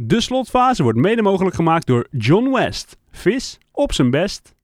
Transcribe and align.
De 0.00 0.20
slotfase 0.20 0.82
wordt 0.82 0.98
mede 0.98 1.22
mogelijk 1.22 1.56
gemaakt 1.56 1.86
door 1.86 2.06
John 2.10 2.52
West. 2.52 2.96
Vis 3.10 3.58
op 3.72 3.92
zijn 3.92 4.10
best. 4.10 4.54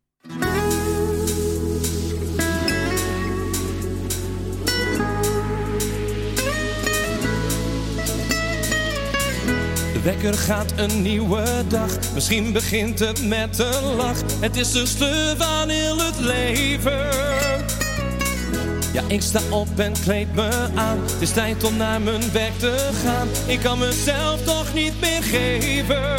De 9.92 10.00
wekker 10.04 10.34
gaat 10.34 10.72
een 10.76 11.02
nieuwe 11.02 11.64
dag. 11.68 12.14
Misschien 12.14 12.52
begint 12.52 12.98
het 12.98 13.28
met 13.28 13.58
een 13.58 13.94
lach. 13.96 14.40
Het 14.40 14.56
is 14.56 14.72
de 14.72 14.86
sleur 14.86 15.36
van 15.36 15.68
heel 15.68 15.98
het 15.98 16.18
leven. 16.18 17.43
Ja, 18.94 19.02
ik 19.06 19.22
sta 19.22 19.40
op 19.50 19.78
en 19.78 19.92
kleed 19.92 20.34
me 20.34 20.68
aan. 20.74 20.98
Het 21.02 21.20
is 21.20 21.30
tijd 21.30 21.64
om 21.64 21.76
naar 21.76 22.00
mijn 22.00 22.32
werk 22.32 22.58
te 22.58 22.90
gaan. 23.04 23.28
Ik 23.46 23.60
kan 23.60 23.78
mezelf 23.78 24.42
toch 24.42 24.74
niet 24.74 25.00
meer 25.00 25.22
geven. 25.22 26.16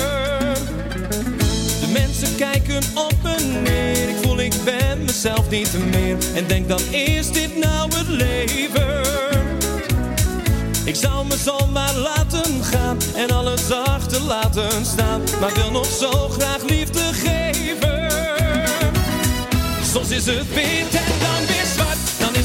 De 1.79 1.87
mensen 1.93 2.35
kijken 2.35 2.81
op 2.95 3.13
me 3.23 3.59
neer. 3.63 4.09
Ik 4.09 4.15
voel 4.21 4.39
ik 4.39 4.53
ben 4.63 5.03
mezelf 5.05 5.49
niet 5.49 5.71
meer. 5.91 6.17
En 6.35 6.47
denk 6.47 6.67
dan 6.67 6.79
is 6.91 7.31
dit 7.31 7.57
nou 7.57 7.95
het 7.95 8.07
leven? 8.07 9.01
Ik 10.85 10.95
zou 10.95 11.27
me 11.27 11.37
zomaar 11.37 11.95
laten 11.95 12.63
gaan 12.63 12.97
en 13.15 13.31
alles 13.31 13.71
achter 13.71 14.21
laten 14.21 14.85
staan. 14.85 15.21
Maar 15.39 15.53
wil 15.53 15.71
nog 15.71 15.85
zo 15.85 16.29
graag 16.29 16.63
liefde 16.63 17.13
geven. 17.13 18.07
Soms 19.93 20.09
is 20.09 20.25
het 20.25 20.37
en 20.37 20.45
weer 20.53 21.14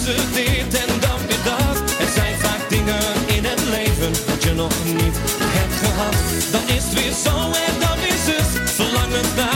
het 0.06 0.34
dit 0.34 0.74
en 0.82 1.00
dan 1.00 1.20
weer 1.27 1.42
dat. 1.45 1.77
Er 2.00 2.10
zijn 2.14 2.38
vaak 2.38 2.68
dingen 2.68 3.02
in 3.27 3.45
het 3.45 3.62
leven 3.70 4.12
dat 4.26 4.42
je 4.42 4.52
nog 4.54 4.73
niet 4.84 5.16
hebt 5.56 5.76
gehad. 5.82 6.14
Dan 6.52 6.76
is 6.76 6.84
het 6.84 6.95
weer 6.95 7.14
zo 7.24 7.36
en 7.66 7.74
dan 7.80 7.98
is 8.14 8.24
het 8.32 8.70
verlangen 8.70 9.24
naar 9.36 9.49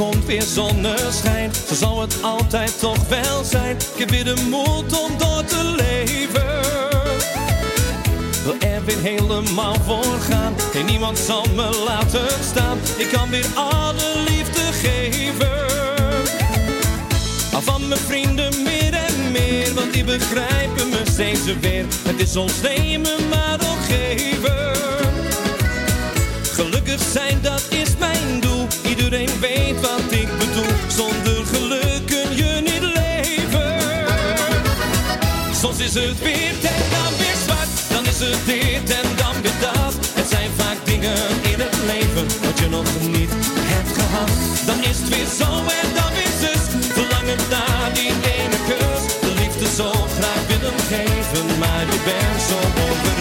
komt 0.00 0.24
weer 0.24 0.42
zonneschijn, 0.42 1.50
zo 1.68 1.74
zal 1.74 2.00
het 2.00 2.22
altijd 2.22 2.78
toch 2.78 3.08
wel 3.08 3.44
zijn. 3.44 3.76
Ik 3.76 3.98
heb 3.98 4.10
weer 4.10 4.24
de 4.24 4.46
moed 4.48 5.00
om 5.00 5.18
door 5.18 5.44
te 5.44 5.74
leven. 5.76 6.60
Wil 8.44 8.70
er 8.70 8.84
weer 8.84 9.00
helemaal 9.00 9.74
voor 9.84 10.20
gaan, 10.20 10.54
en 10.74 10.84
niemand 10.84 11.18
zal 11.18 11.44
me 11.54 11.82
laten 11.84 12.26
staan. 12.50 12.78
Ik 12.96 13.08
kan 13.12 13.30
weer 13.30 13.46
alle 13.54 14.22
liefde 14.28 14.60
geven. 14.60 15.50
Al 17.52 17.62
van 17.62 17.88
mijn 17.88 18.00
vrienden 18.00 18.62
meer 18.62 18.92
en 18.92 19.30
meer, 19.30 19.74
want 19.74 19.92
die 19.92 20.04
begrijpen 20.04 20.88
me 20.88 21.02
steeds 21.10 21.40
weer. 21.60 21.84
Het 22.08 22.20
is 22.20 22.36
ons 22.36 22.52
nemen 22.62 23.28
maar 23.28 23.59
is 35.90 36.08
het 36.08 36.18
wit 36.18 36.64
en 36.64 36.82
dan 36.90 37.12
weer 37.18 37.38
zwart. 37.46 37.70
Dan 37.88 38.06
is 38.06 38.20
het 38.20 38.46
dit 38.46 38.90
en 39.00 39.08
dan 39.16 39.34
weer 39.42 39.58
dat. 39.60 39.94
Het 40.18 40.28
zijn 40.28 40.50
vaak 40.56 40.78
dingen 40.84 41.16
in 41.52 41.60
het 41.64 41.76
leven 41.86 42.26
wat 42.44 42.58
je 42.58 42.68
nog 42.68 42.86
niet 43.00 43.30
hebt 43.72 43.92
gehad. 43.98 44.30
Dan 44.66 44.78
is 44.90 44.96
het 45.00 45.08
weer 45.08 45.30
zo 45.40 45.50
en 45.80 45.88
dan 45.98 46.10
weer 46.18 46.34
zus. 46.42 46.62
Verlangen 46.96 47.40
naar 47.50 47.90
die 47.94 48.12
ene 48.36 48.58
kus. 48.68 49.02
De 49.24 49.32
liefde 49.40 49.66
zo 49.76 49.90
graag 50.16 50.42
willen 50.52 50.78
geven, 50.92 51.58
maar 51.58 51.84
je 51.92 51.98
bent 52.04 52.40
zo 52.48 52.58
ongerust. 52.86 53.19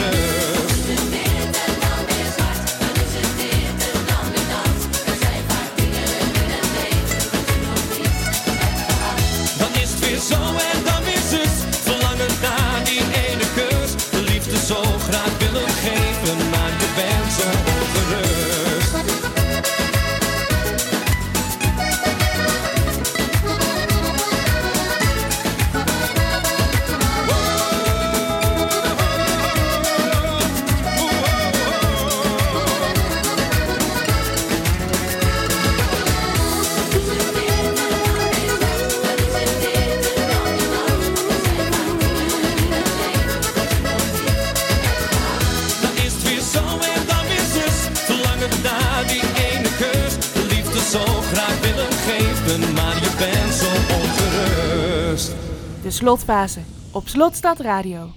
Slotfase 56.00 56.62
op 56.92 57.08
Slotstad 57.08 57.60
Radio. 57.60 58.12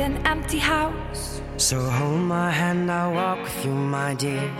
And 0.00 0.26
empty 0.26 0.58
house. 0.58 1.42
So 1.58 1.78
hold 1.78 2.20
my 2.20 2.50
hand, 2.50 2.90
I'll 2.90 3.12
walk 3.12 3.42
with 3.42 3.64
you, 3.66 3.72
my 3.72 4.14
dear. 4.14 4.50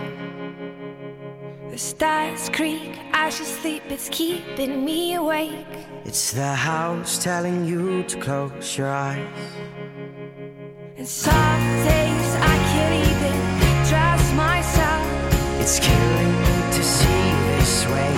The 1.71 1.77
stars 1.77 2.49
creak 2.49 2.99
as 3.13 3.39
you 3.39 3.45
sleep, 3.45 3.83
it's 3.87 4.09
keeping 4.09 4.83
me 4.83 5.13
awake. 5.13 5.65
It's 6.03 6.33
the 6.33 6.53
house 6.53 7.23
telling 7.23 7.63
you 7.63 8.03
to 8.03 8.19
close 8.19 8.77
your 8.77 8.89
eyes. 8.89 9.25
And 10.97 11.07
some 11.07 11.63
days 11.87 12.31
I 12.51 12.55
can't 12.71 12.95
even 13.07 13.37
trust 13.87 14.35
myself. 14.35 15.07
It's 15.61 15.79
killing 15.79 16.33
me 16.43 16.57
to 16.75 16.83
see 16.83 17.27
this 17.55 17.87
way. 17.87 18.15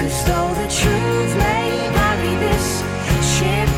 Cause 0.00 0.24
though 0.26 0.52
the 0.62 0.68
truth 0.82 1.32
may 1.38 1.70
vary, 1.94 2.34
this 2.42 2.82
ship 3.38 3.69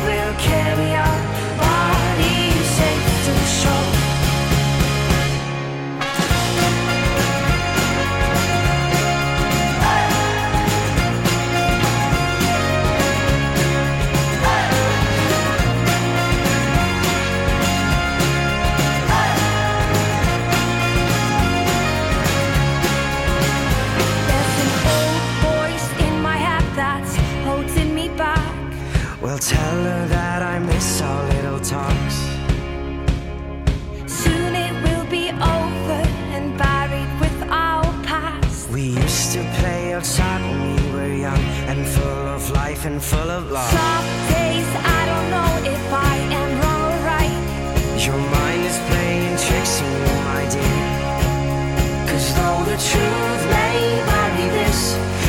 life 42.83 42.91
and 42.91 43.01
full 43.01 43.31
of 43.31 43.51
love. 43.51 43.69
Some 43.69 44.07
days 44.33 44.67
I 44.75 45.05
don't 45.05 45.29
know 45.31 45.71
if 45.71 45.93
I 45.93 46.15
am 46.39 46.49
wrong 46.59 46.81
or 46.91 46.99
right. 47.05 48.05
Your 48.05 48.17
mind 48.17 48.63
is 48.65 48.77
playing 48.89 49.37
tricks 49.37 49.81
on 49.81 49.91
you, 50.01 50.15
my 50.31 50.43
dear. 50.53 52.07
Cause 52.09 52.27
though 52.35 52.63
the 52.71 52.77
truth 52.89 53.43
may 53.55 53.79
vary, 54.09 54.49
this 54.59 54.79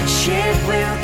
shit 0.07 0.57
will. 0.67 1.04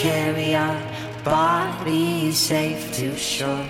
carry 0.00 0.54
our 0.54 0.80
bodies 1.22 2.38
safe 2.38 2.90
to 2.94 3.14
shore. 3.18 3.68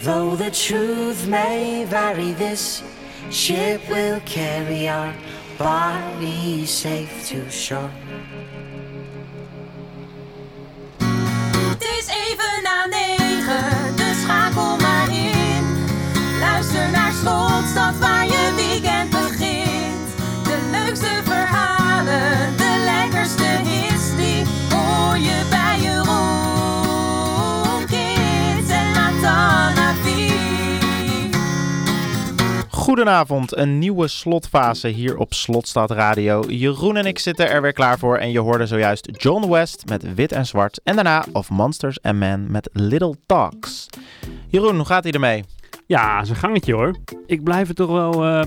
Though 0.00 0.34
the 0.34 0.50
truth 0.50 1.28
may 1.28 1.84
vary, 1.84 2.32
this 2.32 2.82
ship 3.30 3.80
will 3.88 4.18
carry 4.26 4.88
our 4.88 5.14
bodies 5.56 6.68
safe 6.68 7.28
to 7.28 7.48
shore. 7.48 7.92
Goedenavond, 32.90 33.56
een 33.56 33.78
nieuwe 33.78 34.08
slotfase 34.08 34.88
hier 34.88 35.16
op 35.16 35.34
Slotstad 35.34 35.90
Radio. 35.90 36.44
Jeroen 36.48 36.96
en 36.96 37.04
ik 37.04 37.18
zitten 37.18 37.50
er 37.50 37.62
weer 37.62 37.72
klaar 37.72 37.98
voor 37.98 38.16
en 38.16 38.30
je 38.30 38.38
hoorde 38.38 38.66
zojuist 38.66 39.08
John 39.12 39.50
West 39.50 39.88
met 39.88 40.14
Wit 40.14 40.32
en 40.32 40.46
Zwart 40.46 40.80
en 40.84 40.94
daarna 40.94 41.24
Of 41.32 41.50
Monsters 41.50 42.02
and 42.02 42.16
Men 42.16 42.50
met 42.50 42.70
Little 42.72 43.16
Talks. 43.26 43.86
Jeroen, 44.48 44.76
hoe 44.76 44.84
gaat 44.84 45.02
hij 45.02 45.12
ermee? 45.12 45.44
Ja, 45.86 46.24
zijn 46.24 46.38
gangetje 46.38 46.74
hoor. 46.74 46.96
Ik 47.26 47.42
blijf 47.42 47.66
het 47.66 47.76
toch 47.76 47.90
wel... 47.90 48.24
eh 48.24 48.42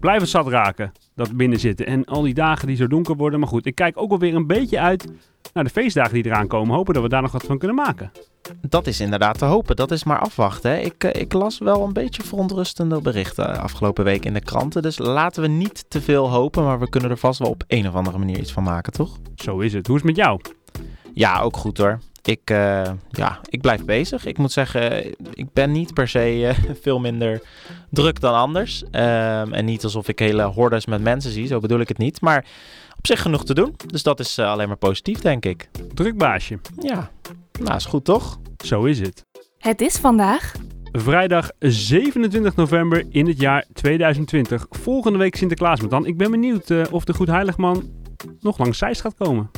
het 0.00 0.28
zat 0.28 0.48
raken, 0.48 0.92
dat 1.14 1.36
binnen 1.36 1.60
zitten. 1.60 1.86
En 1.86 2.04
al 2.04 2.22
die 2.22 2.34
dagen 2.34 2.66
die 2.66 2.76
zo 2.76 2.86
donker 2.86 3.16
worden. 3.16 3.40
Maar 3.40 3.48
goed, 3.48 3.66
ik 3.66 3.74
kijk 3.74 4.00
ook 4.00 4.08
wel 4.08 4.18
weer 4.18 4.34
een 4.34 4.46
beetje 4.46 4.80
uit 4.80 5.06
naar 5.52 5.64
de 5.64 5.70
feestdagen 5.70 6.14
die 6.14 6.26
eraan 6.26 6.46
komen. 6.46 6.74
Hopen 6.74 6.94
dat 6.94 7.02
we 7.02 7.08
daar 7.08 7.22
nog 7.22 7.32
wat 7.32 7.44
van 7.44 7.58
kunnen 7.58 7.76
maken. 7.76 8.12
Dat 8.60 8.86
is 8.86 9.00
inderdaad 9.00 9.38
te 9.38 9.44
hopen, 9.44 9.76
dat 9.76 9.90
is 9.90 10.04
maar 10.04 10.18
afwachten. 10.18 10.70
Hè. 10.70 10.78
Ik, 10.78 11.04
eh, 11.04 11.20
ik 11.20 11.32
las 11.32 11.58
wel 11.58 11.84
een 11.84 11.92
beetje 11.92 12.22
verontrustende 12.22 13.00
berichten 13.00 13.60
afgelopen 13.60 14.04
week 14.04 14.24
in 14.24 14.32
de 14.32 14.40
kranten. 14.40 14.82
Dus 14.82 14.98
laten 14.98 15.42
we 15.42 15.48
niet 15.48 15.84
te 15.88 16.00
veel 16.00 16.30
hopen, 16.30 16.64
maar 16.64 16.78
we 16.78 16.88
kunnen 16.88 17.10
er 17.10 17.16
vast 17.16 17.38
wel 17.38 17.50
op 17.50 17.64
een 17.66 17.88
of 17.88 17.94
andere 17.94 18.18
manier 18.18 18.38
iets 18.38 18.52
van 18.52 18.62
maken, 18.62 18.92
toch? 18.92 19.18
Zo 19.34 19.58
is 19.58 19.72
het. 19.72 19.86
Hoe 19.86 19.96
is 19.96 20.02
het 20.02 20.16
met 20.16 20.24
jou? 20.24 20.40
Ja, 21.14 21.40
ook 21.40 21.56
goed 21.56 21.78
hoor. 21.78 21.98
Ik, 22.22 22.40
eh, 22.44 22.90
ja, 23.10 23.40
ik 23.48 23.60
blijf 23.60 23.84
bezig. 23.84 24.26
Ik 24.26 24.38
moet 24.38 24.52
zeggen, 24.52 25.04
ik 25.32 25.52
ben 25.52 25.72
niet 25.72 25.94
per 25.94 26.08
se 26.08 26.46
eh, 26.46 26.74
veel 26.82 26.98
minder 26.98 27.42
druk 27.90 28.20
dan 28.20 28.34
anders. 28.34 28.82
Ehm, 28.90 29.52
en 29.52 29.64
niet 29.64 29.84
alsof 29.84 30.08
ik 30.08 30.18
hele 30.18 30.42
hordes 30.42 30.86
met 30.86 31.02
mensen 31.02 31.30
zie, 31.30 31.46
zo 31.46 31.58
bedoel 31.58 31.80
ik 31.80 31.88
het 31.88 31.98
niet. 31.98 32.20
Maar 32.20 32.44
op 32.98 33.06
zich 33.06 33.22
genoeg 33.22 33.44
te 33.44 33.54
doen. 33.54 33.74
Dus 33.86 34.02
dat 34.02 34.20
is 34.20 34.38
eh, 34.38 34.50
alleen 34.50 34.68
maar 34.68 34.76
positief, 34.76 35.18
denk 35.18 35.44
ik. 35.44 35.68
Druk 35.94 36.16
baasje. 36.18 36.58
Ja, 36.78 37.10
nou 37.60 37.76
is 37.76 37.84
goed 37.84 38.04
toch? 38.04 38.38
Zo 38.64 38.84
is 38.84 39.00
het. 39.00 39.24
Het 39.58 39.80
is 39.80 39.96
vandaag 39.96 40.52
Vrijdag 40.92 41.50
27 41.58 42.56
november 42.56 43.04
in 43.10 43.26
het 43.26 43.40
jaar 43.40 43.64
2020. 43.72 44.66
Volgende 44.70 45.18
week 45.18 45.36
Sinterklaas 45.36 45.80
met 45.80 45.90
dan. 45.90 46.06
Ik 46.06 46.16
ben 46.16 46.30
benieuwd 46.30 46.70
eh, 46.70 46.82
of 46.90 47.04
de 47.04 47.14
Goed 47.14 47.28
Heiligman 47.28 47.90
nog 48.40 48.58
langs 48.58 48.78
Zeist 48.78 49.00
gaat 49.00 49.14
komen. 49.18 49.50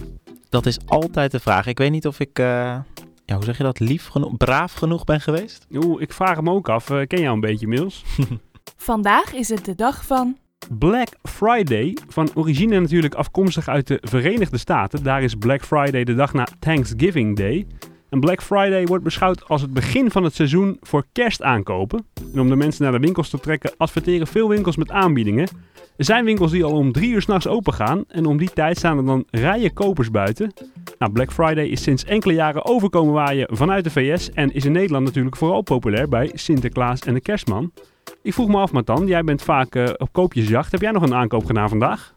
Dat 0.54 0.66
is 0.66 0.78
altijd 0.86 1.30
de 1.30 1.40
vraag. 1.40 1.66
Ik 1.66 1.78
weet 1.78 1.90
niet 1.90 2.06
of 2.06 2.20
ik, 2.20 2.38
eh, 2.38 2.44
ja, 3.24 3.34
hoe 3.34 3.44
zeg 3.44 3.56
je 3.56 3.62
dat, 3.62 3.80
lief 3.80 4.06
genoeg, 4.06 4.36
braaf 4.36 4.72
genoeg 4.72 5.04
ben 5.04 5.20
geweest. 5.20 5.66
Oeh, 5.72 6.02
ik 6.02 6.12
vraag 6.12 6.36
hem 6.36 6.50
ook 6.50 6.68
af. 6.68 6.90
Eh, 6.90 7.06
ken 7.06 7.20
jou 7.20 7.34
een 7.34 7.40
beetje, 7.40 7.66
Mils? 7.66 8.04
Vandaag 8.76 9.32
is 9.32 9.48
het 9.48 9.64
de 9.64 9.74
dag 9.74 10.04
van. 10.04 10.36
Black 10.78 11.08
Friday, 11.22 11.96
van 12.08 12.30
origine 12.34 12.80
natuurlijk 12.80 13.14
afkomstig 13.14 13.68
uit 13.68 13.86
de 13.86 13.98
Verenigde 14.02 14.58
Staten. 14.58 15.02
Daar 15.02 15.22
is 15.22 15.34
Black 15.34 15.64
Friday 15.64 16.04
de 16.04 16.14
dag 16.14 16.32
na 16.32 16.46
Thanksgiving 16.58 17.36
Day. 17.36 17.66
En 18.08 18.20
Black 18.20 18.42
Friday 18.42 18.86
wordt 18.86 19.04
beschouwd 19.04 19.48
als 19.48 19.60
het 19.60 19.72
begin 19.72 20.10
van 20.10 20.24
het 20.24 20.34
seizoen 20.34 20.78
voor 20.80 21.06
kerstaankopen. 21.12 22.06
En 22.34 22.40
om 22.40 22.48
de 22.48 22.56
mensen 22.56 22.82
naar 22.82 22.92
de 22.92 22.98
winkels 22.98 23.30
te 23.30 23.40
trekken, 23.40 23.72
adverteren 23.76 24.26
veel 24.26 24.48
winkels 24.48 24.76
met 24.76 24.90
aanbiedingen. 24.90 25.48
Er 25.96 26.04
zijn 26.04 26.24
winkels 26.24 26.50
die 26.50 26.64
al 26.64 26.72
om 26.72 26.92
drie 26.92 27.10
uur 27.10 27.22
s'nachts 27.22 27.46
open 27.46 27.72
gaan 27.72 28.04
en 28.08 28.26
om 28.26 28.36
die 28.36 28.50
tijd 28.54 28.78
staan 28.78 28.98
er 28.98 29.04
dan 29.04 29.24
rijen 29.30 29.72
kopers 29.72 30.10
buiten. 30.10 30.52
Nou, 30.98 31.12
Black 31.12 31.32
Friday 31.32 31.66
is 31.66 31.82
sinds 31.82 32.04
enkele 32.04 32.34
jaren 32.34 32.64
overkomen 32.64 33.14
waaien 33.14 33.48
vanuit 33.56 33.84
de 33.84 33.90
VS 33.90 34.30
en 34.30 34.54
is 34.54 34.64
in 34.64 34.72
Nederland 34.72 35.04
natuurlijk 35.04 35.36
vooral 35.36 35.62
populair 35.62 36.08
bij 36.08 36.30
Sinterklaas 36.34 37.00
en 37.00 37.14
de 37.14 37.20
Kerstman. 37.20 37.72
Ik 38.22 38.32
vroeg 38.32 38.48
me 38.48 38.56
af, 38.56 38.72
Matan, 38.72 39.06
jij 39.06 39.22
bent 39.22 39.42
vaak 39.42 39.74
eh, 39.74 39.84
op 39.96 40.12
koopjesjacht. 40.12 40.72
Heb 40.72 40.80
jij 40.80 40.90
nog 40.90 41.02
een 41.02 41.14
aankoop 41.14 41.44
gedaan 41.44 41.68
vandaag? 41.68 42.12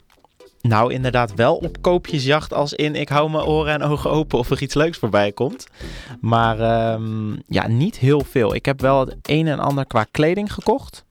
Nou, 0.62 0.94
inderdaad 0.94 1.36
wel 1.36 1.56
op 1.56 1.82
koopjesjacht 1.82 2.54
als 2.54 2.74
in 2.74 2.96
ik 2.96 3.10
hou 3.10 3.30
mijn 3.30 3.46
oren 3.46 3.74
en 3.74 3.82
ogen 3.82 4.12
open 4.12 4.40
of 4.40 4.50
er 4.50 4.62
iets 4.62 4.74
leuks 4.74 4.98
voorbij 4.98 5.32
komt. 5.32 5.68
Maar 6.22 6.60
ehm, 6.60 7.36
ja, 7.48 7.68
niet 7.68 7.98
heel 7.98 8.22
veel. 8.22 8.56
Ik 8.56 8.66
heb 8.66 8.82
wel 8.82 9.00
het 9.00 9.16
een 9.22 9.48
en 9.48 9.60
ander 9.60 9.86
qua 9.86 10.06
kleding 10.12 10.54
gekocht. 10.54 11.06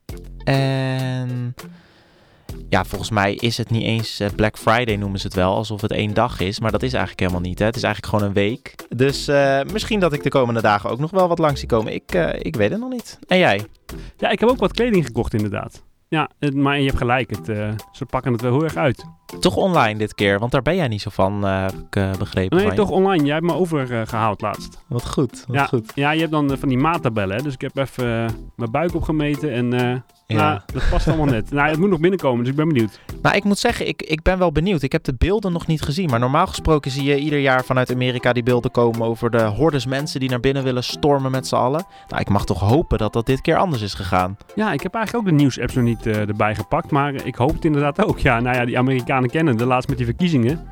En 0.45 1.55
ja, 2.69 2.85
volgens 2.85 3.11
mij 3.11 3.35
is 3.35 3.57
het 3.57 3.71
niet 3.71 3.83
eens 3.83 4.21
eh, 4.21 4.29
Black 4.37 4.59
Friday 4.59 4.97
noemen 4.97 5.21
ze 5.21 5.27
het 5.27 5.37
wel, 5.37 5.55
alsof 5.55 5.81
het 5.81 5.93
één 5.93 6.15
dag 6.15 6.41
is. 6.41 6.61
Maar 6.61 6.71
dat 6.71 6.83
is 6.83 6.93
eigenlijk 6.93 7.21
helemaal 7.21 7.49
niet. 7.49 7.59
Hè? 7.59 7.65
Het 7.65 7.77
is 7.77 7.83
eigenlijk 7.83 8.15
gewoon 8.15 8.29
een 8.29 8.35
week. 8.35 8.75
Dus 8.89 9.29
eh, 9.29 9.61
misschien 9.73 10.01
dat 10.01 10.13
ik 10.13 10.23
de 10.23 10.29
komende 10.29 10.63
dagen 10.63 10.91
ook 10.91 10.99
nog 10.99 11.11
wel 11.11 11.29
wat 11.29 11.39
langs 11.39 11.61
zie 11.61 11.69
komen. 11.69 11.95
Ik, 11.95 12.15
eh, 12.15 12.29
ik 12.39 12.57
weet 12.57 12.71
het 12.71 12.81
nog 12.81 12.91
niet. 12.91 13.19
En 13.27 13.39
jij? 13.39 13.67
Ja, 14.17 14.31
ik 14.31 14.41
heb 14.41 14.49
ook 14.49 14.59
wat 14.59 14.73
kleding 14.73 15.07
gekocht 15.07 15.35
inderdaad. 15.35 15.85
Ja, 16.09 16.31
maar 16.55 16.79
je 16.79 16.87
hebt 16.87 16.99
gelijk. 16.99 17.31
Het, 17.31 17.47
ze 17.93 18.05
pakken 18.07 18.33
het 18.33 18.41
wel 18.41 18.53
heel 18.53 18.65
erg 18.65 18.77
uit. 18.77 19.05
Toch 19.41 19.57
online 19.57 19.99
dit 19.99 20.15
keer, 20.15 20.39
want 20.39 20.53
daar 20.53 20.63
ben 20.63 20.77
jij 20.77 20.89
niet 20.89 21.03
zo 21.03 21.11
van, 21.13 21.47
eh, 21.47 21.63
heb 21.63 21.73
ik 21.91 22.19
begrepen. 22.19 22.57
Nee, 22.57 22.67
je. 22.67 22.73
toch 22.75 22.91
online. 22.91 23.25
Jij 23.25 23.35
hebt 23.35 23.47
me 23.47 23.55
overgehaald 23.55 24.41
laatst. 24.41 24.79
Wat 24.87 25.07
goed, 25.09 25.45
wat 25.47 25.57
Ja, 25.57 25.65
goed. 25.65 25.93
ja, 25.95 26.11
je 26.11 26.21
hebt 26.21 26.33
dan 26.33 26.53
eh, 26.53 26.59
van 26.59 26.69
die 26.69 26.79
maattabellen. 26.79 27.43
Dus 27.45 27.55
ik 27.55 27.61
heb 27.61 27.77
even 27.77 28.05
eh, 28.25 28.31
mijn 28.57 28.71
buik 28.71 28.95
opgemeten 28.95 29.53
en 29.53 29.73
eh, 29.73 29.97
Ja. 30.27 30.37
nou, 30.37 30.61
dat 30.73 30.83
past 30.91 31.09
allemaal 31.09 31.27
net. 31.27 31.51
Nou, 31.51 31.69
het 31.69 31.79
moet 31.79 31.91
nog 31.91 32.01
binnenkomen, 32.01 32.39
dus 32.41 32.49
ik 32.51 32.57
ben 32.57 32.69
benieuwd. 32.69 33.01
Nou, 33.23 33.37
ik 33.37 33.45
moet 33.45 33.59
zeggen, 33.59 33.89
ik, 33.89 34.03
ik 34.03 34.23
ben 34.23 34.39
wel 34.39 34.53
benieuwd. 34.53 34.83
Ik 34.83 34.93
heb 34.93 35.05
de 35.05 35.15
beelden 35.19 35.53
nog 35.53 35.67
niet 35.67 35.83
gezien. 35.83 36.11
Maar 36.11 36.19
normaal 36.19 36.47
gesproken 36.47 36.91
zie 36.91 37.05
je 37.05 37.19
ieder 37.19 37.39
jaar 37.39 37.65
vanuit 37.65 37.93
Amerika 37.93 38.33
die 38.33 38.43
beelden 38.43 38.71
komen 38.71 39.07
over 39.07 39.31
de 39.31 39.43
hordes 39.43 39.87
mensen 39.87 40.21
die 40.21 40.29
naar 40.31 40.41
binnen 40.41 40.63
willen 40.63 40.85
stormen 40.85 41.31
met 41.31 41.47
z'n 41.47 41.55
allen. 41.55 41.85
Nou, 42.09 42.21
ik 42.21 42.29
mag 42.29 42.45
toch 42.45 42.61
hopen 42.61 42.99
dat 42.99 43.13
dat 43.13 43.27
dit 43.27 43.41
keer 43.41 43.57
anders 43.57 43.83
is 43.83 43.95
gegaan. 43.95 44.37
Ja, 44.55 44.73
ik 44.73 44.81
heb 44.83 44.95
eigenlijk 44.95 45.27
ook 45.27 45.31
de 45.31 45.37
nieuwsapps 45.39 45.75
nog 45.75 45.85
niet 45.85 46.07
erbij 46.07 46.55
gepakt. 46.55 46.91
Maar 46.91 47.15
ik 47.15 47.35
hoop 47.35 47.53
het 47.53 47.65
inderdaad 47.65 48.05
ook. 48.05 48.19
Ja, 48.19 48.41
nou 48.41 48.57
ja, 48.57 48.65
die 48.65 48.79
Amerikanen 48.79 49.16
kennen. 49.23 49.57
De 49.57 49.67
laatst 49.67 49.89
met 49.89 49.97
die 49.97 50.07
verkiezingen 50.07 50.67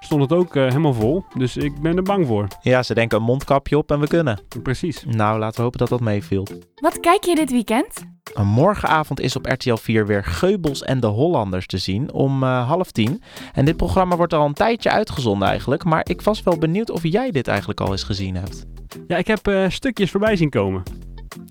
stond 0.00 0.22
het 0.22 0.32
ook 0.32 0.56
eh, 0.56 0.62
helemaal 0.62 0.94
vol. 0.94 1.24
Dus 1.34 1.56
ik 1.56 1.80
ben 1.80 1.96
er 1.96 2.02
bang 2.02 2.26
voor. 2.26 2.46
Ja, 2.62 2.82
ze 2.82 2.94
denken 2.94 3.18
een 3.18 3.24
mondkapje 3.24 3.78
op 3.78 3.90
en 3.90 4.00
we 4.00 4.06
kunnen. 4.06 4.40
Precies. 4.62 5.04
Nou, 5.06 5.38
laten 5.38 5.56
we 5.56 5.62
hopen 5.62 5.78
dat 5.78 5.88
dat 5.88 6.00
meeviel. 6.00 6.46
Wat 6.74 7.00
kijk 7.00 7.24
je 7.24 7.34
dit 7.34 7.50
weekend? 7.50 8.06
Morgenavond 8.44 9.20
is 9.20 9.36
op 9.36 9.46
RTL 9.46 9.74
4 9.74 10.06
weer 10.06 10.24
Geubels 10.24 10.82
en 10.82 11.00
de 11.00 11.06
Hollanders 11.06 11.66
te 11.66 11.78
zien 11.78 12.12
om 12.12 12.42
eh, 12.42 12.68
half 12.68 12.90
tien. 12.90 13.22
En 13.52 13.64
dit 13.64 13.76
programma 13.76 14.16
wordt 14.16 14.34
al 14.34 14.46
een 14.46 14.52
tijdje 14.52 14.90
uitgezonden 14.90 15.48
eigenlijk. 15.48 15.84
Maar 15.84 16.06
ik 16.08 16.22
was 16.22 16.42
wel 16.42 16.58
benieuwd 16.58 16.90
of 16.90 17.02
jij 17.02 17.30
dit 17.30 17.48
eigenlijk 17.48 17.80
al 17.80 17.90
eens 17.90 18.02
gezien 18.02 18.34
hebt. 18.34 18.66
Ja, 19.06 19.16
ik 19.16 19.26
heb 19.26 19.46
eh, 19.46 19.68
stukjes 19.68 20.10
voorbij 20.10 20.36
zien 20.36 20.50
komen. 20.50 20.82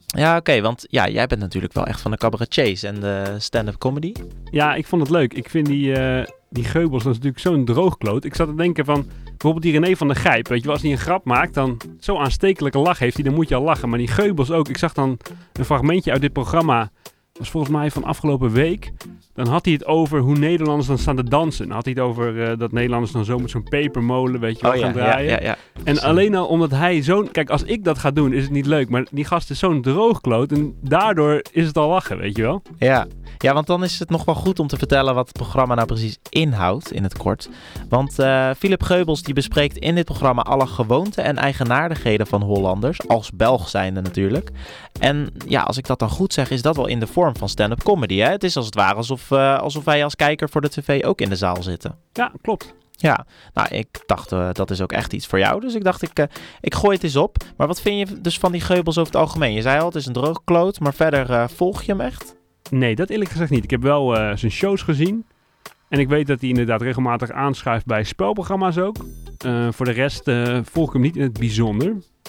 Ja, 0.06 0.38
oké, 0.38 0.62
want 0.62 0.86
ja, 0.90 1.10
jij 1.10 1.28
bent 1.28 1.42
natuurlijk 1.42 1.74
wel 1.74 1.86
echt 1.86 2.02
van 2.02 2.12
de 2.12 2.18
cabaretiers 2.18 2.84
en 2.84 3.00
de 3.00 3.36
stand-up 3.38 3.78
comedy. 3.78 4.12
Ja, 4.52 4.76
ik 4.76 4.88
vond 4.88 5.02
het 5.02 5.12
leuk. 5.12 5.34
Ik 5.34 5.50
vind 5.50 5.66
die, 5.66 5.94
eh, 5.94 6.26
die 6.50 6.64
Geubels, 6.64 7.04
dat 7.04 7.12
is 7.12 7.18
natuurlijk 7.18 7.44
zo'n 7.44 7.66
droogkloot. 7.66 8.24
Ik 8.24 8.36
zat 8.36 8.48
te 8.48 8.56
denken 8.56 8.86
van, 8.86 9.06
bijvoorbeeld 9.24 9.64
die 9.64 9.80
René 9.80 9.96
van 9.96 10.08
der 10.08 10.16
Gijp. 10.16 10.48
Weet 10.48 10.64
je 10.64 10.70
als 10.70 10.82
hij 10.82 10.92
een 10.92 10.98
grap 10.98 11.26
maakt, 11.26 11.54
dan 11.54 11.82
zo'n 12.00 12.20
aanstekelijke 12.20 12.80
lach 12.80 13.00
heeft 13.00 13.16
hij, 13.16 13.24
dan 13.24 13.34
moet 13.34 13.50
je 13.50 13.56
al 13.56 13.64
lachen. 13.64 13.90
Maar 13.90 13.98
die 13.98 14.08
Geubels 14.08 14.52
ook. 14.52 14.70
Ik 14.70 14.78
zag 14.78 14.94
dan 14.94 15.18
een 15.54 15.66
fragmentje 15.66 16.12
uit 16.12 16.22
dit 16.22 16.34
programma. 16.34 16.92
Was 17.38 17.50
volgens 17.50 17.74
mij 17.74 17.92
van 17.92 18.04
afgelopen 18.04 18.52
week. 18.52 18.92
Dan 19.34 19.48
had 19.48 19.66
hij 19.66 19.74
het 19.74 19.86
over 19.86 20.20
hoe 20.20 20.38
Nederlanders 20.38 20.88
dan 20.88 20.98
staan 20.98 21.16
te 21.16 21.24
dansen. 21.24 21.66
Dan 21.66 21.76
had 21.76 21.86
hij 21.86 21.94
het 21.94 22.04
over 22.04 22.44
eh, 22.44 22.58
dat 22.58 22.72
Nederlanders 22.72 23.12
dan 23.12 23.26
zo 23.26 23.38
met 23.38 23.50
zo'n 23.50 23.64
pepermolen, 23.64 24.40
weet 24.40 24.56
je 24.60 24.62
wel, 24.62 24.72
Oh 24.72 24.80
gaan 24.80 24.88
ja, 24.88 24.94
draaien. 24.94 25.30
ja, 25.30 25.42
ja. 25.42 25.58
En 25.84 26.00
alleen 26.02 26.36
al 26.36 26.48
omdat 26.48 26.72
hij 26.72 27.02
zo'n... 27.02 27.32
Kijk, 27.32 27.50
als 27.50 27.64
ik 27.64 27.84
dat 27.84 27.98
ga 27.98 28.12
doen, 28.12 28.34
is 28.34 28.44
het 28.44 28.52
niet 28.52 28.66
leuk. 28.66 28.90
Maar 28.90 29.06
die 29.12 29.26
gast 29.26 29.50
is 29.50 29.60
zo'n 29.60 29.82
droogkloot. 29.82 30.52
En 30.52 30.76
daardoor 30.82 31.42
is 31.52 31.68
het 31.68 31.78
al 31.78 31.90
lachen, 31.90 32.18
weet 32.18 32.36
je 32.36 32.42
wel. 32.42 32.62
Ja. 32.78 33.08
ja, 33.38 33.54
want 33.54 33.68
dan 33.68 33.84
is 33.84 34.00
het 34.00 34.10
nog 34.10 34.26
wel 34.26 34.36
goed 34.36 34.60
om 34.60 34.68
te 34.68 34.78
vertellen 34.78 35.16
wat 35.16 35.28
het 35.28 35.38
programma 35.38 35.76
nou 35.76 35.88
precies 35.88 36.18
inhoudt 36.30 36.92
in 36.92 37.04
het 37.04 37.18
kort. 37.18 37.50
Want 37.90 38.20
eh, 38.20 38.50
Philip 38.58 38.84
Geubels 38.84 39.22
die 39.24 39.34
bespreekt 39.34 39.78
in 39.78 39.96
dit 39.96 40.06
programma 40.06 40.42
alle 40.42 40.68
gewoonten 40.68 41.24
en 41.24 41.38
eigenaardigheden 41.38 42.28
van 42.28 42.42
Hollanders, 42.42 43.08
als 43.08 43.32
Belg 43.32 43.70
zijnde 43.70 44.02
natuurlijk. 44.02 44.50
En 45.00 45.30
ja, 45.48 45.62
als 45.62 45.78
ik 45.78 45.88
dat 45.88 46.00
dan 46.00 46.10
goed 46.10 46.34
zeg, 46.34 46.50
is 46.50 46.62
dat 46.62 46.76
wel 46.76 46.88
in 46.88 47.00
de 47.00 47.08
vorm 47.08 47.27
van 47.36 47.50
stand-up 47.50 47.84
comedy. 47.84 48.18
Hè? 48.18 48.30
Het 48.30 48.44
is 48.44 48.56
als 48.56 48.66
het 48.66 48.76
ware 48.76 48.96
alsof, 48.96 49.32
eh, 49.32 49.60
alsof 49.60 49.84
wij 49.84 50.04
als 50.04 50.16
kijker 50.16 50.50
voor 50.50 50.62
de 50.62 50.70
tv 50.70 51.04
ook 51.04 51.22
in 51.22 51.30
de 51.30 51.36
zaal 51.36 51.64
zitten. 51.64 51.98
Ja, 52.14 52.32
klopt. 52.42 52.76
Ja, 52.92 53.26
nou, 53.54 53.68
ik 53.76 54.04
dacht 54.06 54.32
eh, 54.32 54.50
dat 54.52 54.72
is 54.72 54.82
ook 54.82 54.92
echt 54.92 55.14
iets 55.14 55.28
voor 55.28 55.40
jou. 55.40 55.62
Dus 55.62 55.76
ik 55.76 55.84
dacht, 55.84 56.02
ik, 56.02 56.20
eh, 56.20 56.26
ik 56.62 56.76
gooi 56.76 56.96
het 56.96 57.04
eens 57.04 57.16
op. 57.16 57.38
Maar 57.58 57.68
wat 57.68 57.82
vind 57.82 58.10
je 58.10 58.22
dus 58.22 58.38
van 58.38 58.52
die 58.52 58.62
Geubels 58.62 58.98
over 58.98 59.14
het 59.14 59.22
algemeen? 59.22 59.54
Je 59.54 59.62
zei 59.62 59.80
al, 59.80 59.86
het 59.86 59.96
is 59.96 60.06
een 60.06 60.14
droogkloot, 60.14 60.80
maar 60.80 60.94
verder 60.94 61.50
volg 61.50 61.84
je 61.84 61.92
hem 61.92 62.02
echt? 62.02 62.36
Nee, 62.70 62.96
dat 62.96 63.10
eerlijk 63.10 63.30
gezegd 63.30 63.52
niet. 63.52 63.64
Ik 63.64 63.70
heb 63.70 63.82
wel 63.82 64.16
zijn 64.16 64.52
shows 64.52 64.82
gezien. 64.82 65.26
En 65.90 66.00
ik 66.00 66.08
weet 66.08 66.28
dat 66.28 66.40
hij 66.40 66.50
inderdaad 66.50 66.82
regelmatig 66.82 67.32
aanschuift 67.32 67.86
bij 67.86 68.04
spelprogramma's 68.04 68.78
ook. 68.78 68.96
Eh, 69.38 69.68
voor 69.72 69.86
de 69.86 69.92
rest 69.92 70.28
eh, 70.28 70.60
volg 70.64 70.88
ik 70.88 70.94
hem 70.94 71.02
niet 71.02 71.16
in 71.16 71.22
het 71.22 71.34
bijzonder. 71.40 71.88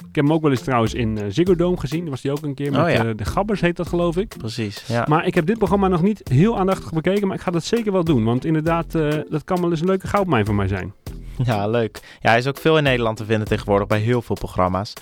Ik 0.09 0.15
heb 0.15 0.25
hem 0.25 0.33
ook 0.33 0.43
wel 0.43 0.51
eens 0.51 0.61
trouwens 0.61 0.95
in 0.95 1.19
eh, 1.19 1.25
Ziggo 1.29 1.55
Dome 1.55 1.77
gezien. 1.81 2.01
Daar 2.01 2.11
was 2.11 2.23
hij 2.23 2.33
ook 2.33 2.43
een 2.43 2.55
keer 2.55 2.71
met 2.73 2.81
Oh 2.81 2.91
ja. 2.91 3.05
eh, 3.05 3.11
de 3.17 3.25
Gabbers 3.25 3.61
heet 3.61 3.77
dat 3.77 3.89
geloof 3.89 4.17
ik. 4.17 4.35
Precies, 4.39 4.85
ja. 4.87 5.05
Maar 5.09 5.27
ik 5.27 5.35
heb 5.35 5.47
dit 5.47 5.57
programma 5.59 5.89
nog 5.89 6.03
niet 6.03 6.21
heel 6.29 6.59
aandachtig 6.59 6.93
bekeken. 6.93 7.27
Maar 7.27 7.37
ik 7.37 7.43
ga 7.43 7.51
dat 7.51 7.65
zeker 7.65 7.93
wel 7.93 8.05
doen. 8.05 8.25
Want 8.25 8.45
inderdaad, 8.45 8.93
dat 9.31 9.45
kan 9.45 9.61
wel 9.61 9.71
eens 9.71 9.81
een 9.81 9.87
leuke 9.87 10.07
goudmijn 10.07 10.47
voor 10.47 10.55
mij 10.55 10.69
zijn. 10.69 10.93
Ja, 11.45 11.67
leuk. 11.69 12.01
Ja, 12.21 12.29
hij 12.31 12.39
is 12.39 12.47
ook 12.47 12.59
veel 12.59 12.77
in 12.77 12.83
Nederland 12.83 13.17
te 13.17 13.25
vinden 13.25 13.49
tegenwoordig 13.49 13.87
bij 13.89 13.99
heel 13.99 14.23
veel 14.23 14.37
programma's. 14.37 14.93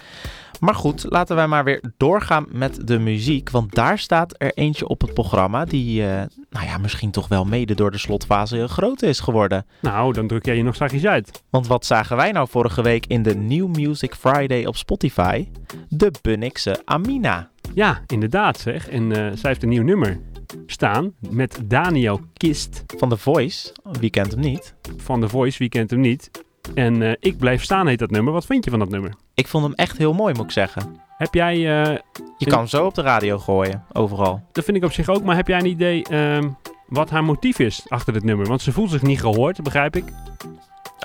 Maar 0.61 0.75
goed, 0.75 1.07
laten 1.09 1.37
wij 1.37 1.47
maar 1.47 1.65
weer 1.65 1.81
doorgaan 1.97 2.47
met 2.51 2.87
de 2.87 2.99
muziek. 2.99 3.51
Want 3.51 3.75
daar 3.75 3.99
staat 3.99 4.35
er 4.39 4.53
eentje 4.55 4.89
op 4.89 5.01
het 5.01 5.15
programma 5.15 5.65
die, 5.65 6.03
eh, 6.03 6.23
nou 6.51 6.67
ja, 6.67 6.79
misschien 6.79 7.11
toch 7.11 7.29
wel 7.29 7.45
mede 7.45 7.75
door 7.75 7.91
de 7.91 7.99
slotfase 7.99 8.69
groot 8.69 9.03
is 9.03 9.21
geworden. 9.21 9.67
Nou, 9.81 10.13
dan 10.13 10.27
druk 10.27 10.45
jij 10.45 10.57
je 10.57 10.63
nog 10.63 10.77
zachtjes 10.77 11.07
uit. 11.07 11.43
Want 11.51 11.67
wat 11.67 11.87
zagen 11.87 12.17
wij 12.17 12.33
nou 12.33 12.49
vorige 12.49 12.83
week 12.83 13.07
in 13.07 13.23
de 13.23 13.35
New 13.35 13.77
Music 13.77 14.15
Friday 14.15 14.67
op 14.67 14.77
Spotify? 14.77 15.49
De 15.89 16.13
Bunnikse 16.23 16.83
Amina. 16.85 17.51
Ja, 17.75 18.03
inderdaad 18.07 18.59
zeg. 18.59 18.89
En 18.89 19.13
eh, 19.13 19.17
zij 19.17 19.51
heeft 19.51 19.63
een 19.63 19.69
nieuw 19.69 19.83
nummer 19.83 20.21
staan 20.67 21.13
met 21.31 21.61
Daniel 21.65 22.21
Kist 22.33 22.85
Van 22.97 23.09
The 23.09 23.17
Voice. 23.17 23.75
Wie 24.01 24.11
kent 24.11 24.31
hem 24.31 24.41
niet? 24.41 24.75
van 24.97 25.21
The 25.21 25.29
Voice. 25.29 25.59
Wie 25.59 25.69
kent 25.69 25.91
hem 25.91 26.01
niet? 26.01 26.31
En 26.75 27.03
eh, 27.03 27.13
Ik 27.21 27.39
Blijf 27.39 27.63
Staan 27.63 27.87
heet 27.87 27.99
dat 27.99 28.11
nummer. 28.11 28.33
Wat 28.33 28.47
vind 28.47 28.65
je 28.65 28.71
van 28.71 28.79
dat 28.79 28.89
nummer? 28.89 29.15
Ik 29.35 29.47
vond 29.49 29.65
hem 29.65 29.75
echt 29.75 29.97
heel 29.99 30.13
mooi, 30.13 30.35
moet 30.35 30.45
ik 30.45 30.51
zeggen. 30.51 31.01
Heb 31.19 31.35
jij, 31.35 31.55
eh, 31.55 31.97
Je 32.39 32.47
kan 32.47 32.59
hem 32.59 32.67
zo 32.67 32.85
op 32.87 32.95
de 32.95 33.03
radio 33.03 33.39
gooien, 33.39 33.85
overal. 33.93 34.43
dat 34.53 34.65
vind 34.65 34.77
ik 34.77 34.85
op 34.85 34.93
zich 34.93 35.09
ook, 35.09 35.23
maar 35.23 35.37
heb 35.37 35.49
jij 35.49 35.59
een 35.59 35.67
idee 35.67 36.03
ehm, 36.05 36.49
wat 36.89 37.11
haar 37.11 37.25
motief 37.25 37.59
is 37.59 37.85
achter 37.89 38.13
dit 38.13 38.25
nummer? 38.25 38.47
Want 38.47 38.63
ze 38.63 38.73
voelt 38.73 38.91
zich 38.91 39.03
niet 39.03 39.21
gehoord, 39.21 39.63
begrijp 39.63 39.97
ik. 39.97 40.05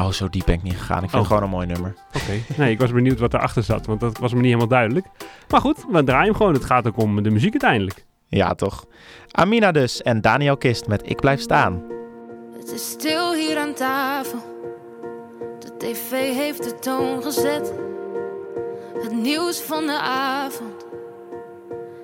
Oh, 0.01 0.09
zo 0.09 0.29
diep 0.29 0.45
ben 0.45 0.55
ik 0.55 0.63
niet 0.63 0.77
gegaan. 0.77 1.03
Ik 1.03 1.09
vind 1.09 1.13
Oh. 1.13 1.19
het 1.19 1.27
gewoon 1.27 1.43
een 1.43 1.49
mooi 1.49 1.67
nummer. 1.67 1.95
Oké. 2.13 2.57
Nee, 2.61 2.71
ik 2.71 2.79
was 2.79 2.91
benieuwd 2.91 3.19
wat 3.19 3.33
erachter 3.33 3.63
zat, 3.63 3.85
want 3.85 3.99
dat 3.99 4.17
was 4.17 4.31
me 4.31 4.37
niet 4.37 4.45
helemaal 4.45 4.67
duidelijk. 4.67 5.05
Maar 5.49 5.61
goed, 5.61 5.85
we 5.89 6.03
draaien 6.03 6.25
hem 6.25 6.35
gewoon. 6.35 6.53
Het 6.53 6.65
gaat 6.65 6.87
ook 6.87 6.97
om 6.97 7.23
de 7.23 7.29
muziek 7.31 7.51
uiteindelijk. 7.51 8.05
Ja, 8.27 8.53
toch. 8.53 8.85
Amina 9.31 9.71
dus 9.71 10.01
en 10.01 10.21
Daniel 10.21 10.57
Kist 10.57 10.87
met 10.87 11.09
Ik 11.09 11.19
Blijf 11.19 11.41
Staan. 11.41 11.83
Het 12.57 12.71
is 12.71 12.89
stil 12.89 13.33
hier 13.33 13.57
aan 13.57 13.73
tafel. 13.73 14.39
Tv 15.81 16.09
heeft 16.11 16.63
de 16.63 16.79
toon 16.79 17.23
gezet. 17.23 17.73
Het 18.93 19.11
nieuws 19.11 19.61
van 19.61 19.85
de 19.85 19.99
avond 19.99 20.85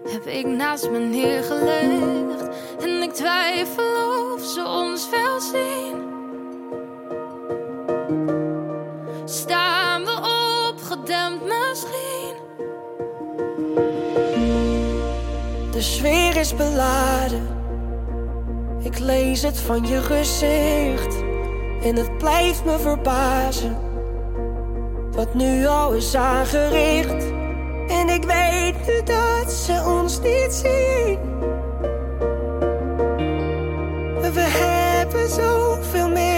heb 0.10 0.26
ik 0.26 0.46
naast 0.46 0.90
me 0.90 1.00
neergelegd. 1.00 2.48
En 2.80 3.02
ik 3.02 3.14
twijfel 3.14 4.34
of 4.34 4.44
ze 4.44 4.66
ons 4.68 5.10
wel 5.10 5.40
zien. 5.40 6.06
Staan 9.26 10.04
we 10.06 10.16
opgedempt 10.70 11.44
misschien? 11.44 12.36
De 15.72 15.82
sfeer 15.82 16.36
is 16.36 16.56
beladen. 16.56 17.48
Ik 18.84 19.00
lees 19.00 19.42
het 19.42 19.58
van 19.58 19.88
je 19.88 20.02
gezicht. 20.02 21.27
En 21.88 21.96
het 21.96 22.18
blijft 22.18 22.66
me 22.66 22.80
verbazen. 22.80 23.78
Wat 25.12 25.34
nu 25.34 25.66
al 25.66 25.94
is 25.94 26.16
aangericht. 26.16 27.26
En 27.88 28.10
ik 28.10 28.24
weet 28.24 28.88
nu 28.88 29.04
dat 29.04 29.52
ze 29.52 29.84
ons 29.86 30.22
niet 30.22 30.54
zien. 30.54 31.20
We 34.22 34.42
hebben 34.42 35.30
zoveel 35.30 36.10
meer 36.10 36.37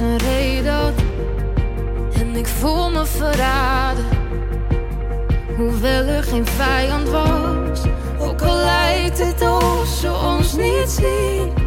een 0.00 0.16
reden. 0.18 0.94
En 2.14 2.36
ik 2.36 2.46
voel 2.46 2.90
me 2.90 3.06
verraden, 3.06 4.04
hoewel 5.56 6.04
er 6.04 6.22
geen 6.22 6.46
vijand 6.46 7.08
was. 7.08 7.80
Ook 8.20 8.42
al 8.42 8.56
lijkt 8.56 9.18
het 9.18 9.42
of 9.42 9.86
ze 9.86 10.12
ons 10.12 10.52
niet 10.52 10.88
zien. 10.90 11.57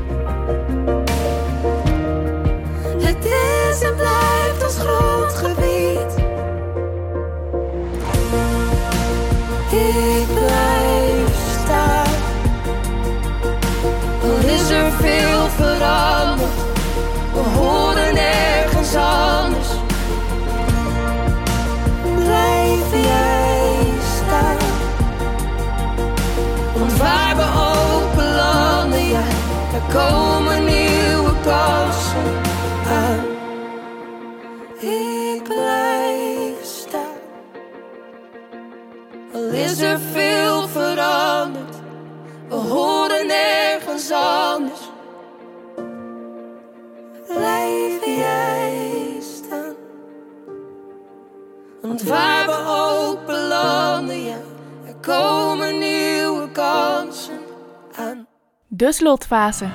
De 58.81 58.91
slotfase. 58.91 59.69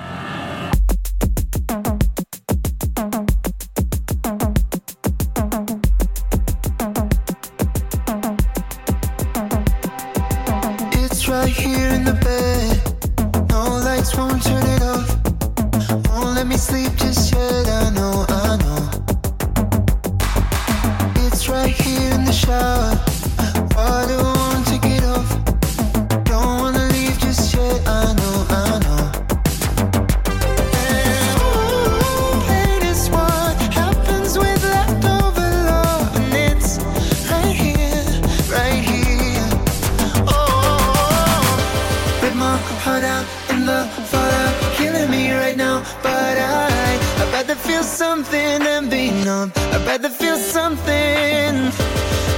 Feel 50.18 50.36
something. 50.36 51.54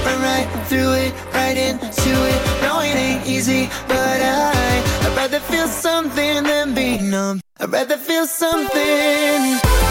Run 0.05 0.21
right 0.21 0.49
through 0.67 0.93
it, 0.93 1.13
right 1.33 1.57
into 1.57 2.11
it. 2.31 2.39
No, 2.61 2.79
it 2.81 2.95
ain't 2.95 3.25
easy, 3.27 3.67
but 3.87 4.19
I, 4.21 4.51
I'd 5.03 5.13
rather 5.15 5.39
feel 5.39 5.67
something 5.67 6.43
than 6.43 6.73
be 6.73 6.97
numb. 6.99 7.41
I'd 7.59 7.71
rather 7.71 7.97
feel 7.97 8.25
something. 8.25 9.88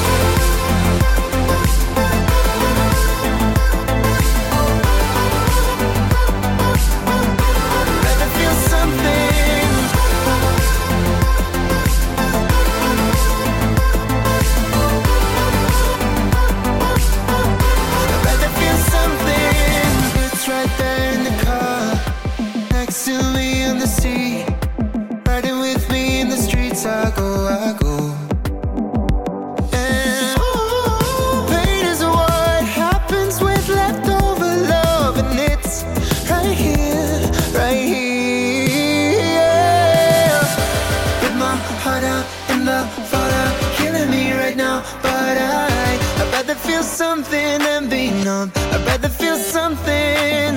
Numb. 48.28 48.52
I'd 48.75 48.84
rather 48.86 49.08
feel 49.08 49.38
something. 49.56 50.52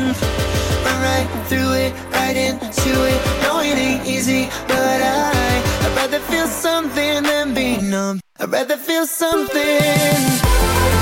Run 0.86 0.98
right 1.10 1.30
through 1.48 1.72
it, 1.86 1.92
right 2.18 2.38
into 2.48 2.92
it. 3.12 3.20
No, 3.44 3.52
it 3.70 3.78
ain't 3.88 4.04
easy, 4.06 4.44
but 4.68 5.00
I, 5.02 5.32
I'd 5.84 5.94
rather 5.96 6.20
feel 6.32 6.48
something 6.48 7.24
than 7.24 7.54
be 7.54 7.78
numb. 7.94 8.20
I'd 8.40 8.52
rather 8.52 8.78
feel 8.78 9.06
something. 9.06 11.01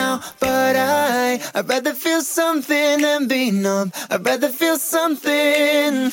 Now. 0.00 0.20
But 0.38 0.74
I, 0.76 1.40
I'd 1.54 1.68
rather 1.68 1.94
feel 1.94 2.22
something 2.22 3.02
than 3.02 3.28
be 3.28 3.50
numb. 3.50 3.92
I'd 4.10 4.24
rather 4.26 4.48
feel 4.60 4.78
something. 4.78 6.12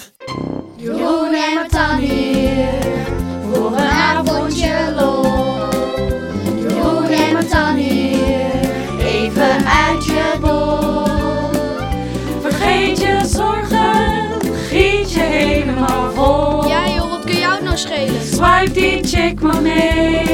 Jeroen 0.78 1.34
en 1.34 1.54
Martan 1.56 1.97
hier 1.97 2.82
voor 3.52 3.71
een 3.71 3.91
avondje 4.15 4.93
lol. 5.00 5.23
Jeroen 6.62 7.12
en 7.23 7.34
Martan 7.34 7.76
hier, 7.76 8.52
even 9.00 9.58
uit 9.84 10.06
je 10.06 10.26
bol. 10.41 11.06
Vergeet 12.41 13.00
je 13.00 13.15
zorgen, 13.26 14.30
giet 14.69 15.12
je 15.12 15.19
helemaal 15.19 16.12
vol. 16.12 16.67
Ja 16.67 16.88
joh, 16.88 17.10
wat 17.10 17.23
kun 17.26 17.39
jou 17.39 17.63
nou 17.63 17.78
schelen? 17.78 18.21
Swipe 18.21 18.71
die 18.71 19.08
chick 19.08 19.41
maar 19.41 19.62
mee. 19.62 20.27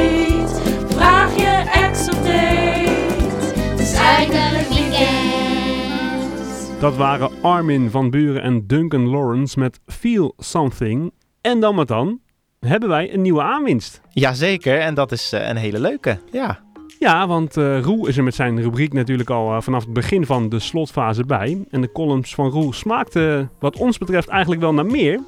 Dat 6.84 6.96
waren 6.96 7.30
Armin 7.42 7.90
van 7.90 8.10
Buren 8.10 8.42
en 8.42 8.68
Duncan 8.68 9.10
Lawrence 9.10 9.60
met 9.60 9.80
Feel 9.86 10.34
Something. 10.38 11.14
En 11.42 11.60
dan 11.60 11.76
met 11.76 11.88
dan 11.88 12.20
hebben 12.60 12.90
wij 12.90 13.14
een 13.14 13.22
nieuwe 13.22 13.42
aanwinst. 13.42 14.02
Jazeker, 14.10 14.80
en 14.80 14.94
dat 14.94 15.12
is 15.12 15.34
eh, 15.34 15.48
een 15.48 15.56
hele 15.56 15.80
leuke. 15.80 16.20
Ja. 16.32 16.60
Ja, 17.00 17.28
want 17.28 17.58
eh 17.58 17.82
Roel 17.82 18.08
is 18.08 18.18
er 18.18 18.24
met 18.24 18.36
zijn 18.36 18.62
rubriek 18.62 18.94
natuurlijk 18.94 19.30
al 19.30 19.56
eh, 19.56 19.62
vanaf 19.62 19.84
het 19.84 19.94
begin 19.94 20.26
van 20.26 20.50
de 20.50 20.60
slotfase 20.60 21.24
bij. 21.24 21.66
En 21.70 21.82
de 21.82 21.92
columns 21.92 22.36
van 22.36 22.50
Roel 22.50 22.74
smaakten 22.74 23.52
wat 23.60 23.78
ons 23.78 23.98
betreft 23.98 24.28
eigenlijk 24.28 24.62
wel 24.62 24.74
naar 24.74 24.86
meer. 24.86 25.20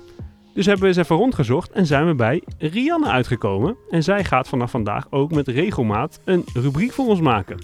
Dus 0.54 0.66
hebben 0.66 0.84
we 0.84 0.90
eens 0.90 0.98
even 0.98 1.16
rondgezocht 1.16 1.72
en 1.72 1.86
zijn 1.86 2.08
we 2.08 2.16
bij 2.16 2.44
Rianne 2.58 3.08
uitgekomen. 3.08 3.78
En 3.90 4.04
zij 4.04 4.24
gaat 4.24 4.48
vanaf 4.48 4.72
vandaag 4.72 5.08
ook 5.10 5.32
met 5.32 5.48
regelmaat 5.48 6.20
een 6.26 6.46
rubriek 6.54 6.92
voor 6.92 7.08
ons 7.08 7.22
maken. 7.22 7.58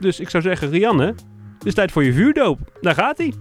Dus 0.00 0.20
ik 0.20 0.28
zou 0.28 0.42
zeggen, 0.42 0.70
Rianne, 0.70 1.14
het 1.64 1.74
tijd 1.74 1.92
voor 1.92 2.04
je 2.04 2.12
vuurdoop. 2.12 2.58
Daar 2.80 2.94
gaat 2.94 3.18
hij. 3.18 3.34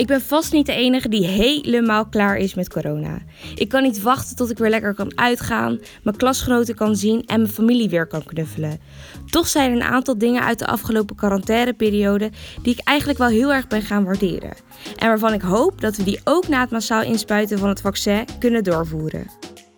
Ik 0.00 0.06
ben 0.06 0.20
vast 0.20 0.52
niet 0.52 0.66
de 0.66 0.72
enige 0.72 1.08
die 1.08 1.26
helemaal 1.26 2.06
klaar 2.06 2.36
is 2.36 2.54
met 2.54 2.68
corona. 2.68 3.18
Ik 3.54 3.68
kan 3.68 3.82
niet 3.82 4.02
wachten 4.02 4.36
tot 4.36 4.50
ik 4.50 4.58
weer 4.58 4.70
lekker 4.70 4.94
kan 4.94 5.18
uitgaan, 5.18 5.78
mijn 6.02 6.16
klasgenoten 6.16 6.74
kan 6.74 6.96
zien 6.96 7.26
en 7.26 7.40
mijn 7.40 7.52
familie 7.52 7.88
weer 7.88 8.06
kan 8.06 8.24
knuffelen. 8.24 8.80
Toch 9.26 9.48
zijn 9.48 9.70
er 9.70 9.76
een 9.76 9.82
aantal 9.82 10.18
dingen 10.18 10.42
uit 10.42 10.58
de 10.58 10.66
afgelopen 10.66 11.16
quarantaineperiode 11.16 12.30
die 12.62 12.72
ik 12.72 12.80
eigenlijk 12.84 13.18
wel 13.18 13.28
heel 13.28 13.52
erg 13.52 13.66
ben 13.66 13.82
gaan 13.82 14.04
waarderen. 14.04 14.52
En 14.96 15.08
waarvan 15.08 15.32
ik 15.32 15.42
hoop 15.42 15.80
dat 15.80 15.96
we 15.96 16.02
die 16.02 16.20
ook 16.24 16.48
na 16.48 16.60
het 16.60 16.70
massaal 16.70 17.02
inspuiten 17.02 17.58
van 17.58 17.68
het 17.68 17.80
vaccin 17.80 18.24
kunnen 18.38 18.64
doorvoeren. 18.64 19.26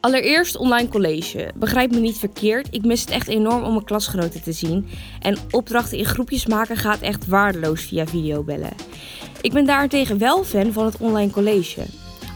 Allereerst 0.02 0.56
online 0.56 0.88
college. 0.88 1.50
Begrijp 1.54 1.90
me 1.90 2.00
niet 2.00 2.18
verkeerd, 2.18 2.68
ik 2.70 2.84
mis 2.84 3.00
het 3.00 3.10
echt 3.10 3.28
enorm 3.28 3.62
om 3.62 3.72
mijn 3.72 3.84
klasgenoten 3.84 4.42
te 4.42 4.52
zien. 4.52 4.88
En 5.20 5.36
opdrachten 5.50 5.98
in 5.98 6.04
groepjes 6.04 6.46
maken 6.46 6.76
gaat 6.76 7.00
echt 7.00 7.26
waardeloos 7.26 7.82
via 7.82 8.06
videobellen. 8.06 8.72
Ik 9.40 9.52
ben 9.52 9.64
daarentegen 9.64 10.18
wel 10.18 10.44
fan 10.44 10.72
van 10.72 10.84
het 10.84 10.96
online 10.96 11.30
college. 11.30 11.82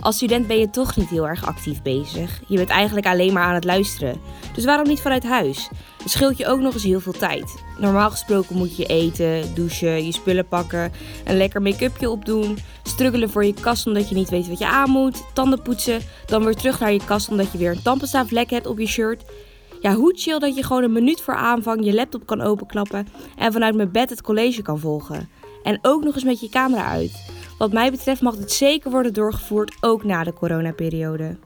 Als 0.06 0.16
student 0.16 0.46
ben 0.46 0.58
je 0.58 0.70
toch 0.70 0.96
niet 0.96 1.08
heel 1.08 1.28
erg 1.28 1.46
actief 1.46 1.82
bezig. 1.82 2.40
Je 2.46 2.56
bent 2.56 2.68
eigenlijk 2.68 3.06
alleen 3.06 3.32
maar 3.32 3.42
aan 3.42 3.54
het 3.54 3.64
luisteren. 3.64 4.20
Dus 4.54 4.64
waarom 4.64 4.88
niet 4.88 5.00
vanuit 5.00 5.24
huis? 5.24 5.68
Het 6.02 6.10
scheelt 6.10 6.38
je 6.38 6.46
ook 6.46 6.60
nog 6.60 6.74
eens 6.74 6.82
heel 6.82 7.00
veel 7.00 7.12
tijd. 7.12 7.54
Normaal 7.78 8.10
gesproken 8.10 8.56
moet 8.56 8.76
je 8.76 8.86
eten, 8.86 9.54
douchen, 9.54 10.04
je 10.04 10.12
spullen 10.12 10.48
pakken, 10.48 10.92
een 11.24 11.36
lekker 11.36 11.62
make-upje 11.62 12.10
opdoen, 12.10 12.58
struggelen 12.82 13.30
voor 13.30 13.44
je 13.44 13.54
kast 13.54 13.86
omdat 13.86 14.08
je 14.08 14.14
niet 14.14 14.28
weet 14.28 14.48
wat 14.48 14.58
je 14.58 14.66
aan 14.66 14.90
moet, 14.90 15.24
tanden 15.32 15.62
poetsen, 15.62 16.00
dan 16.26 16.44
weer 16.44 16.56
terug 16.56 16.80
naar 16.80 16.92
je 16.92 17.04
kast 17.04 17.28
omdat 17.28 17.52
je 17.52 17.58
weer 17.58 17.70
een 17.70 17.82
tandpasta 17.82 18.26
vlek 18.26 18.50
hebt 18.50 18.66
op 18.66 18.78
je 18.78 18.86
shirt. 18.86 19.24
Ja, 19.80 19.94
hoe 19.94 20.14
chill 20.16 20.38
dat 20.38 20.56
je 20.56 20.62
gewoon 20.62 20.82
een 20.82 20.92
minuut 20.92 21.20
voor 21.20 21.34
aanvang 21.34 21.84
je 21.84 21.94
laptop 21.94 22.26
kan 22.26 22.40
openklappen 22.40 23.08
en 23.36 23.52
vanuit 23.52 23.74
mijn 23.74 23.92
bed 23.92 24.10
het 24.10 24.22
college 24.22 24.62
kan 24.62 24.78
volgen. 24.78 25.28
En 25.62 25.78
ook 25.82 26.04
nog 26.04 26.14
eens 26.14 26.24
met 26.24 26.40
je 26.40 26.48
camera 26.48 26.84
uit. 26.84 27.35
Wat 27.58 27.72
mij 27.72 27.90
betreft 27.90 28.20
mag 28.20 28.36
dit 28.36 28.52
zeker 28.52 28.90
worden 28.90 29.14
doorgevoerd 29.14 29.76
ook 29.80 30.04
na 30.04 30.24
de 30.24 30.32
coronaperiode. 30.32 31.36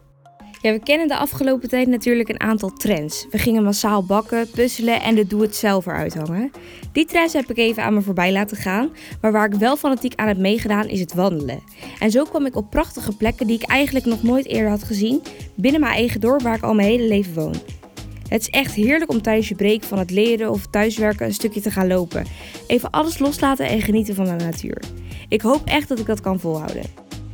Ja, 0.63 0.73
we 0.73 0.81
kennen 0.83 1.09
de 1.09 1.17
afgelopen 1.17 1.69
tijd 1.69 1.89
natuurlijk 1.89 2.29
een 2.29 2.41
aantal 2.41 2.73
trends. 2.73 3.27
We 3.31 3.39
gingen 3.39 3.63
massaal 3.63 4.05
bakken, 4.05 4.51
puzzelen 4.51 5.03
en 5.03 5.15
de 5.15 5.27
doe-het-zelf 5.27 5.87
eruit 5.87 6.15
hangen. 6.15 6.51
Die 6.93 7.05
trends 7.05 7.33
heb 7.33 7.51
ik 7.51 7.57
even 7.57 7.83
aan 7.83 7.95
me 7.95 8.03
voorbij 8.03 8.33
laten 8.33 8.57
gaan, 8.57 8.91
maar 9.21 9.33
waar 9.33 9.47
ik 9.47 9.55
wel 9.55 9.77
fanatiek 9.77 10.15
aan 10.15 10.29
heb 10.29 10.39
meegedaan 10.39 10.89
is 10.89 11.01
het 11.01 11.15
wandelen. 11.15 11.63
En 11.99 12.11
zo 12.11 12.25
kwam 12.25 12.47
ik 12.47 12.57
op 12.57 12.71
prachtige 12.71 13.17
plekken 13.17 13.47
die 13.47 13.57
ik 13.57 13.69
eigenlijk 13.69 14.07
nog 14.07 14.23
nooit 14.23 14.47
eerder 14.47 14.71
had 14.71 14.83
gezien, 14.83 15.23
binnen 15.55 15.81
mijn 15.81 15.95
eigen 15.95 16.21
dorp 16.21 16.43
waar 16.43 16.57
ik 16.57 16.63
al 16.63 16.75
mijn 16.75 16.89
hele 16.89 17.09
leven 17.09 17.35
woon. 17.35 17.55
Het 18.29 18.41
is 18.41 18.49
echt 18.49 18.75
heerlijk 18.75 19.11
om 19.11 19.23
tijdens 19.23 19.49
je 19.49 19.55
break 19.55 19.83
van 19.83 19.99
het 19.99 20.11
leren 20.11 20.51
of 20.51 20.67
thuiswerken 20.67 21.27
een 21.27 21.35
stukje 21.35 21.61
te 21.61 21.71
gaan 21.71 21.87
lopen. 21.87 22.27
Even 22.67 22.91
alles 22.91 23.19
loslaten 23.19 23.67
en 23.67 23.81
genieten 23.81 24.15
van 24.15 24.25
de 24.25 24.45
natuur. 24.45 24.83
Ik 25.31 25.41
hoop 25.41 25.63
echt 25.65 25.89
dat 25.89 25.99
ik 25.99 26.07
dat 26.07 26.21
kan 26.21 26.41
volhouden. 26.41 26.85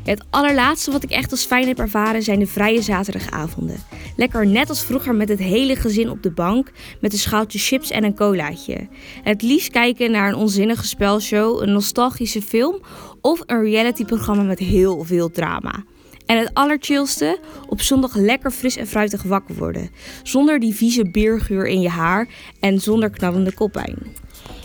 Het 0.05 0.25
allerlaatste 0.31 0.91
wat 0.91 1.03
ik 1.03 1.11
echt 1.11 1.31
als 1.31 1.45
fijn 1.45 1.67
heb 1.67 1.79
ervaren 1.79 2.23
zijn 2.23 2.39
de 2.39 2.47
vrije 2.47 2.83
zaterdagavonden. 2.83 3.77
Lekker 4.17 4.47
net 4.47 4.69
als 4.69 4.85
vroeger 4.85 5.15
met 5.15 5.29
het 5.29 5.39
hele 5.39 5.77
gezin 5.77 6.11
op 6.11 6.23
de 6.23 6.31
bank, 6.31 6.73
met 7.01 7.13
een 7.13 7.19
schaaltje 7.19 7.59
chips 7.59 7.91
en 7.91 8.05
een 8.05 8.15
colaatje. 8.15 8.89
Het 9.23 9.43
liefst 9.43 9.71
kijken 9.71 10.11
naar 10.11 10.29
een 10.29 10.35
onzinnige 10.35 10.87
spelshow, 10.87 11.63
een 11.63 11.73
nostalgische 11.73 12.43
film 12.43 12.81
of 13.21 13.43
een 13.47 13.63
realityprogramma 13.63 14.43
met 14.43 14.59
heel 14.59 15.05
veel 15.05 15.31
drama. 15.31 15.85
En 16.27 16.39
het 16.39 16.51
allerchillste, 16.53 17.39
op 17.69 17.81
zondag 17.81 18.15
lekker 18.15 18.51
fris 18.51 18.77
en 18.77 18.87
fruitig 18.87 19.23
wakker 19.23 19.55
worden. 19.55 19.91
Zonder 20.23 20.61
die 20.61 20.75
vieze 20.75 21.11
biergeur 21.11 21.67
in 21.67 21.81
je 21.81 21.89
haar 21.89 22.29
en 22.61 22.81
zonder 22.81 23.11
knallende 23.11 23.55
koppijn. 23.55 23.97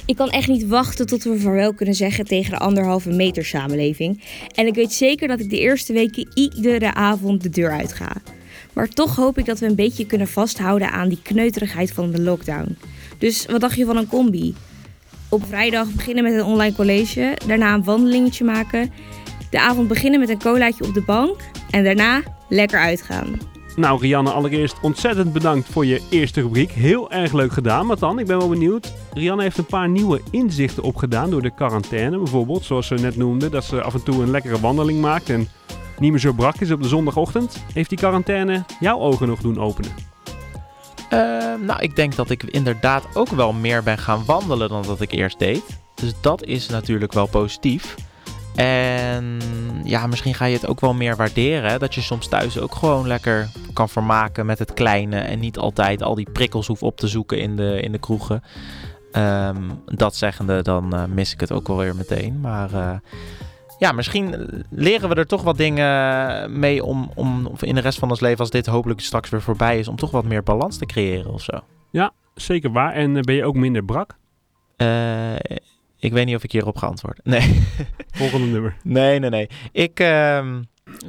Ik 0.05 0.15
kan 0.15 0.29
echt 0.29 0.47
niet 0.47 0.67
wachten 0.67 1.05
tot 1.05 1.23
we 1.23 1.39
vaarwel 1.39 1.73
kunnen 1.73 1.95
zeggen 1.95 2.25
tegen 2.25 2.51
de 2.51 2.57
anderhalve 2.57 3.09
meter 3.09 3.45
samenleving. 3.45 4.23
En 4.55 4.67
ik 4.67 4.75
weet 4.75 4.93
zeker 4.93 5.27
dat 5.27 5.39
ik 5.39 5.49
de 5.49 5.59
eerste 5.59 5.93
weken 5.93 6.27
iedere 6.33 6.93
avond 6.93 7.41
de 7.41 7.49
deur 7.49 7.71
uit 7.71 7.93
ga. 7.93 8.11
Maar 8.73 8.89
toch 8.89 9.15
hoop 9.15 9.37
ik 9.37 9.45
dat 9.45 9.59
we 9.59 9.65
een 9.65 9.75
beetje 9.75 10.05
kunnen 10.05 10.27
vasthouden 10.27 10.91
aan 10.91 11.09
die 11.09 11.21
kneuterigheid 11.21 11.91
van 11.91 12.11
de 12.11 12.21
lockdown. 12.21 12.77
Dus 13.17 13.45
wat 13.45 13.61
dacht 13.61 13.77
je 13.77 13.85
van 13.85 13.97
een 13.97 14.07
combi? 14.07 14.55
Op 15.29 15.45
vrijdag 15.45 15.91
beginnen 15.91 16.23
met 16.23 16.33
een 16.33 16.43
online 16.43 16.75
college, 16.75 17.37
daarna 17.47 17.73
een 17.73 17.83
wandelingetje 17.83 18.45
maken. 18.45 18.91
De 19.49 19.59
avond 19.59 19.87
beginnen 19.87 20.19
met 20.19 20.29
een 20.29 20.39
colaatje 20.39 20.83
op 20.83 20.93
de 20.93 21.01
bank 21.01 21.41
en 21.69 21.83
daarna 21.83 22.23
lekker 22.49 22.79
uitgaan. 22.79 23.39
Nou, 23.75 23.99
Rianne, 24.01 24.31
allereerst 24.31 24.79
ontzettend 24.81 25.33
bedankt 25.33 25.69
voor 25.69 25.85
je 25.85 26.01
eerste 26.09 26.41
rubriek. 26.41 26.71
Heel 26.71 27.11
erg 27.11 27.33
leuk 27.33 27.51
gedaan. 27.51 27.85
Maar 27.85 27.99
dan, 27.99 28.19
ik 28.19 28.25
ben 28.25 28.37
wel 28.37 28.49
benieuwd. 28.49 28.93
Rianne 29.13 29.43
heeft 29.43 29.57
een 29.57 29.65
paar 29.65 29.89
nieuwe 29.89 30.21
inzichten 30.31 30.83
opgedaan 30.83 31.29
door 31.29 31.41
de 31.41 31.53
quarantaine. 31.53 32.17
Bijvoorbeeld, 32.17 32.63
zoals 32.63 32.87
ze 32.87 32.93
net 32.93 33.17
noemde, 33.17 33.49
dat 33.49 33.63
ze 33.63 33.81
af 33.81 33.93
en 33.93 34.03
toe 34.03 34.21
een 34.21 34.31
lekkere 34.31 34.59
wandeling 34.59 35.01
maakt 35.01 35.29
en 35.29 35.47
niet 35.99 36.11
meer 36.11 36.19
zo 36.19 36.33
brak 36.33 36.55
is 36.55 36.71
op 36.71 36.81
de 36.81 36.87
zondagochtend. 36.87 37.63
Heeft 37.73 37.89
die 37.89 37.97
quarantaine 37.97 38.63
jouw 38.79 38.99
ogen 38.99 39.27
nog 39.27 39.39
doen 39.41 39.59
openen? 39.59 39.91
Ehm, 41.09 41.65
nou, 41.65 41.81
ik 41.81 41.95
denk 41.95 42.15
dat 42.15 42.29
ik 42.29 42.43
inderdaad 42.43 43.07
ook 43.13 43.29
wel 43.29 43.53
meer 43.53 43.83
ben 43.83 43.97
gaan 43.97 44.25
wandelen 44.25 44.69
dan 44.69 44.83
dat 44.83 45.01
ik 45.01 45.11
eerst 45.11 45.39
deed. 45.39 45.63
Dus 45.95 46.13
dat 46.21 46.43
is 46.43 46.69
natuurlijk 46.69 47.13
wel 47.13 47.27
positief. 47.27 47.95
En 48.55 49.39
ja, 49.83 50.07
misschien 50.07 50.33
ga 50.33 50.45
je 50.45 50.55
het 50.55 50.67
ook 50.67 50.79
wel 50.79 50.93
meer 50.93 51.15
waarderen. 51.15 51.79
Dat 51.79 51.95
je 51.95 52.01
soms 52.01 52.27
thuis 52.27 52.59
ook 52.59 52.75
gewoon 52.75 53.07
lekker 53.07 53.49
kan 53.73 53.89
vermaken 53.89 54.45
met 54.45 54.59
het 54.59 54.73
kleine. 54.73 55.19
En 55.19 55.39
niet 55.39 55.57
altijd 55.57 56.03
al 56.03 56.15
die 56.15 56.29
prikkels 56.31 56.67
hoeft 56.67 56.81
op 56.81 56.97
te 56.97 57.07
zoeken 57.07 57.39
in 57.39 57.55
de, 57.55 57.81
in 57.81 57.91
de 57.91 57.99
kroegen. 57.99 58.43
Ehm, 59.11 59.69
dat 59.85 60.15
zeggende, 60.15 60.61
dan 60.61 60.95
eh, 60.95 61.05
mis 61.05 61.33
ik 61.33 61.39
het 61.39 61.51
ook 61.51 61.67
wel 61.67 61.77
weer 61.77 61.95
meteen. 61.95 62.39
Maar 62.39 62.73
eh, 62.73 62.93
ja, 63.77 63.91
misschien 63.91 64.35
leren 64.69 65.09
we 65.09 65.15
er 65.15 65.27
toch 65.27 65.43
wat 65.43 65.57
dingen 65.57 66.59
mee 66.59 66.83
om, 66.83 67.11
om 67.15 67.45
of 67.45 67.63
in 67.63 67.75
de 67.75 67.81
rest 67.81 67.99
van 67.99 68.09
ons 68.09 68.19
leven, 68.19 68.39
als 68.39 68.49
dit 68.49 68.65
hopelijk 68.65 68.99
straks 68.99 69.29
weer 69.29 69.41
voorbij 69.41 69.79
is, 69.79 69.87
om 69.87 69.95
toch 69.95 70.11
wat 70.11 70.25
meer 70.25 70.43
balans 70.43 70.77
te 70.77 70.85
creëren 70.85 71.33
of 71.33 71.41
zo. 71.41 71.59
Ja, 71.91 72.11
zeker 72.35 72.71
waar. 72.71 72.93
En 72.93 73.17
eh, 73.17 73.21
ben 73.21 73.35
je 73.35 73.45
ook 73.45 73.55
minder 73.55 73.83
brak? 73.83 74.19
Ik 76.01 76.13
weet 76.13 76.25
niet 76.25 76.35
of 76.35 76.43
ik 76.43 76.51
hierop 76.51 76.77
ga 76.77 76.87
antwoorden. 76.87 77.23
Nee. 77.31 77.63
Volgende 78.11 78.47
nummer. 78.47 78.75
Nee, 78.83 79.19
nee, 79.19 79.29
nee. 79.29 79.49
Ik, 79.71 79.99
ehm, 79.99 80.61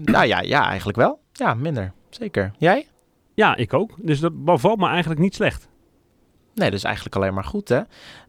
nou 0.03 0.27
ja, 0.27 0.41
ja, 0.41 0.67
eigenlijk 0.67 0.99
wel. 0.99 1.21
Ja, 1.33 1.55
minder. 1.55 1.93
Zeker. 2.11 2.53
Jij? 2.59 2.87
Ja, 3.35 3.57
ik 3.57 3.75
ook. 3.75 3.95
Dus 3.97 4.21
dat 4.21 4.33
valt 4.45 4.79
me 4.79 4.87
eigenlijk 4.87 5.21
niet 5.21 5.35
slecht. 5.35 5.69
Nee, 6.55 6.71
dat 6.71 6.79
is 6.79 6.85
eigenlijk 6.85 7.17
alleen 7.17 7.35
maar 7.35 7.45
goed, 7.45 7.69
hè? 7.69 7.81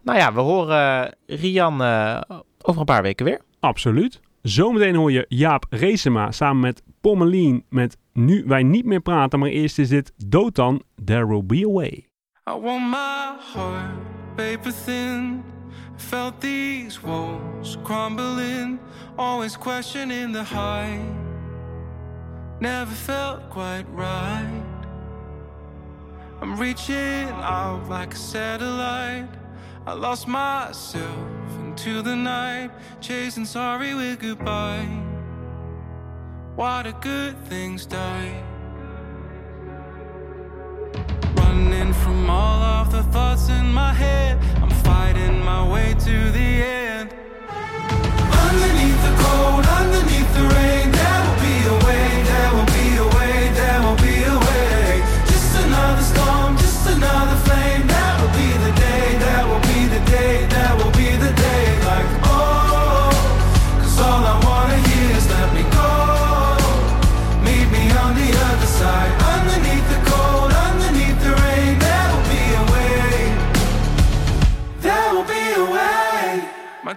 Nou 0.02 0.18
ja, 0.18 0.34
we 0.34 0.40
horen 0.40 1.16
Rian 1.26 1.82
eh, 1.82 2.22
over 2.62 2.80
een 2.80 2.86
paar 2.86 3.02
weken 3.02 3.26
weer. 3.26 3.42
Absoluut. 3.60 4.20
Zometeen 4.42 4.96
hoor 4.96 5.12
je 5.12 5.26
Jaap 5.28 5.66
Reesema 5.70 6.32
samen 6.32 6.62
met 6.62 6.82
Pommelien 7.02 7.66
met 7.70 7.98
Nu 8.14 8.44
Wij 8.48 8.64
Niet 8.64 8.86
Meer 8.86 9.02
Praten. 9.02 9.40
Maar 9.40 9.50
eerst 9.50 9.80
is 9.80 9.90
dit 9.90 10.14
Dotan, 10.28 10.84
There 11.06 11.28
Will 11.28 11.46
Be 11.46 11.66
A 11.68 11.72
Way. 11.72 12.08
I 12.50 12.62
want 12.62 12.90
my 12.90 13.36
heart 13.54 14.36
paper 14.36 14.74
thin. 14.86 15.44
Felt 15.98 16.40
these 16.42 17.02
walls 17.02 17.78
crumbling, 17.84 18.80
always 19.18 19.56
questioning 19.56 20.32
the 20.32 20.44
height. 20.44 21.06
Never 22.60 22.92
felt 22.92 23.50
quite 23.50 23.86
right. 23.90 24.64
I'm 26.42 26.58
reaching 26.58 27.30
out 27.30 27.88
like 27.90 28.14
a 28.14 28.18
satellite. 28.18 29.30
I 29.86 29.94
lost 29.94 30.28
myself 30.28 31.58
into 31.60 32.02
the 32.02 32.16
night, 32.16 32.72
chasing 33.02 33.46
sorry 33.46 33.94
with 33.94 34.20
goodbye. 34.20 34.88
Why 36.56 36.84
do 36.84 36.94
good 37.02 37.38
things 37.48 37.86
die? 37.86 38.53
Running 41.64 41.94
from 41.94 42.30
all 42.30 42.62
of 42.62 42.92
the 42.92 43.04
thoughts 43.04 43.48
in 43.48 43.72
my 43.72 43.94
head, 43.94 44.38
I'm 44.62 44.70
fighting 44.84 45.40
my 45.40 45.66
way 45.72 45.94
to 45.94 46.32
the 46.32 46.50
end. 46.62 47.10
Underneath 48.48 49.00
the 49.08 49.14
cold, 49.24 49.66
underneath 49.82 50.32
the 50.38 50.46
rain, 50.56 50.83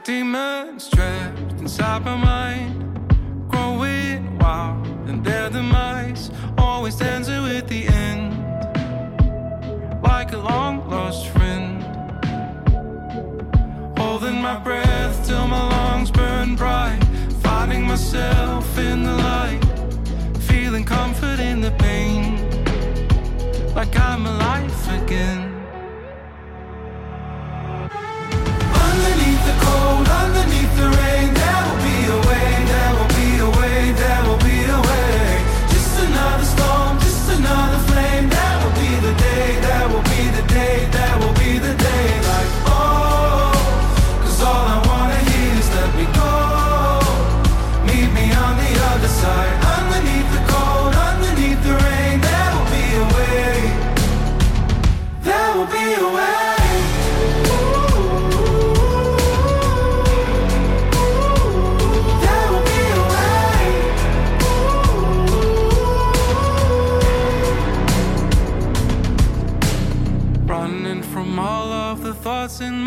demons 0.06 0.88
trapped 0.88 1.58
inside 1.58 2.04
my 2.04 2.14
mind, 2.14 3.50
growing 3.50 4.38
wild, 4.38 4.86
and 5.08 5.24
their 5.24 5.50
demise 5.50 6.30
always 6.56 6.94
dancing 6.94 7.42
with 7.42 7.66
the 7.66 7.88
end, 7.88 8.32
like 10.04 10.32
a 10.32 10.38
long 10.38 10.88
lost 10.88 11.26
friend. 11.30 11.82
Holding 13.98 14.40
my 14.40 14.56
breath 14.60 15.26
till 15.26 15.48
my 15.48 15.62
lungs 15.70 16.12
burn 16.12 16.54
bright, 16.54 17.00
finding 17.42 17.84
myself 17.84 18.78
in 18.78 19.02
the 19.02 19.12
light, 19.12 19.60
feeling 20.42 20.84
comfort 20.84 21.40
in 21.40 21.60
the 21.60 21.72
pain, 21.80 22.22
like 23.74 23.98
I'm 23.98 24.24
alive 24.24 25.02
again. 25.02 25.45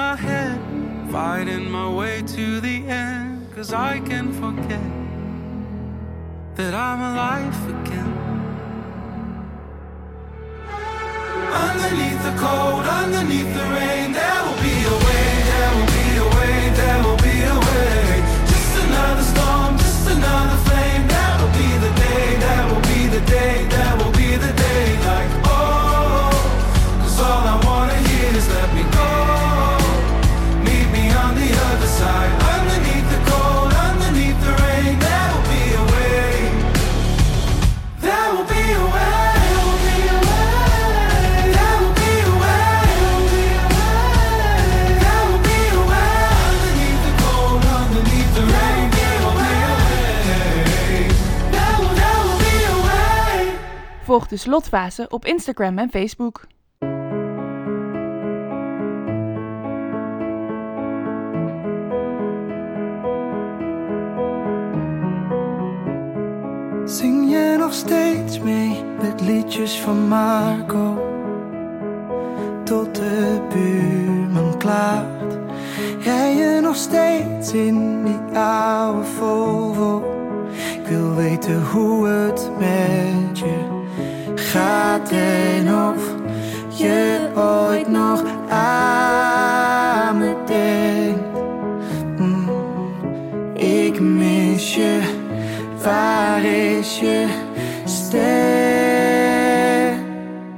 my 0.10 0.16
head, 0.16 0.60
fighting 1.12 1.70
my 1.70 1.88
way 1.88 2.24
to 2.24 2.60
the 2.62 2.78
end. 2.88 3.46
Cause 3.54 3.72
I 3.74 4.00
can 4.00 4.26
forget 4.42 4.90
that 6.56 6.74
I'm 6.74 7.02
alive 7.12 7.60
again. 7.76 8.14
Underneath 11.68 12.22
the 12.28 12.36
cold, 12.44 12.86
underneath 13.02 13.52
the 13.60 13.66
rain, 13.78 14.08
there 14.20 14.42
will 14.46 14.62
be 14.70 14.78
a 14.94 14.98
way, 15.06 15.28
there 15.52 15.72
will 15.76 15.92
be 16.00 16.08
a 16.26 16.28
way, 16.38 16.56
there 16.80 17.00
will 17.06 17.22
be 17.30 17.36
a 17.54 17.58
way. 17.68 18.24
Just 18.52 18.74
another 18.86 19.26
storm, 19.32 19.78
just 19.78 20.10
another. 20.10 20.59
de 54.30 54.38
slotfase 54.38 55.06
op 55.10 55.26
Instagram 55.26 55.78
en 55.78 55.90
Facebook. 55.90 56.48
Zing 66.86 67.30
je 67.30 67.56
nog 67.60 67.74
steeds 67.74 68.40
mee 68.40 68.84
met 69.02 69.22
liedjes 69.22 69.80
van 69.80 70.08
Marco? 70.08 71.08
Tot 72.64 72.96
de 72.96 73.48
buurman 73.54 74.58
klaagt. 74.58 75.38
Rij 76.00 76.36
je 76.36 76.60
nog 76.62 76.76
steeds 76.76 77.54
in 77.54 78.04
die 78.04 78.40
oude 78.40 79.04
vogel. 79.04 80.18
Ik 80.82 80.88
wil 80.88 81.16
weten 81.16 81.66
hoe 81.66 82.08
het 82.08 82.52
met 82.60 83.40
je 83.40 83.79
Gaat 84.48 85.12
en 85.12 85.68
of 85.68 86.04
je 86.68 87.30
ooit 87.36 87.88
nog 87.88 88.24
aan 88.50 90.18
me 90.18 90.36
denkt. 90.46 91.40
Mm, 92.18 92.50
ik 93.54 94.00
mis 94.00 94.76
je, 94.76 95.00
waar 95.84 96.44
is 96.44 97.00
je 97.00 97.28
ster? 97.86 98.30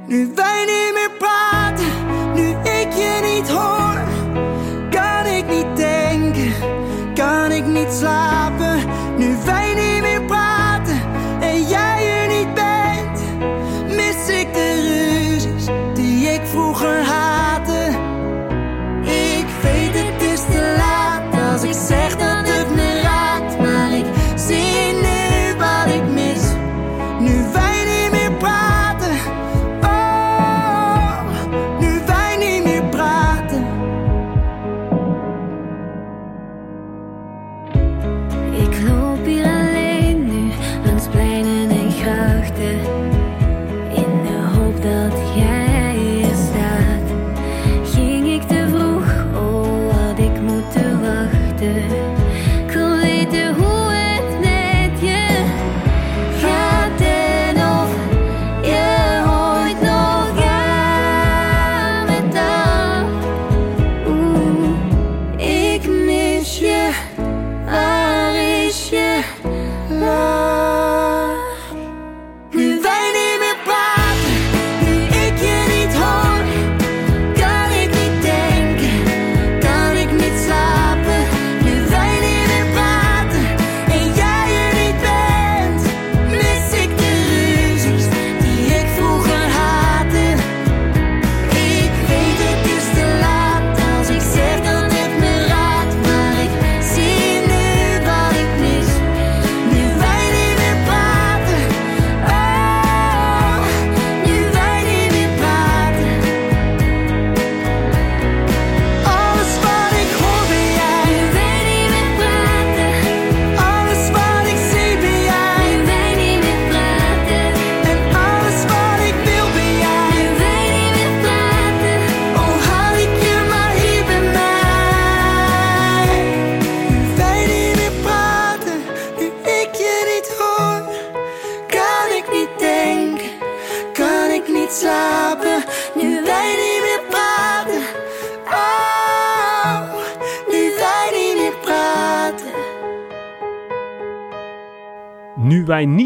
Nu 0.06 0.32
wij 0.34 0.64
niet 0.64 0.81
good. 51.62 52.01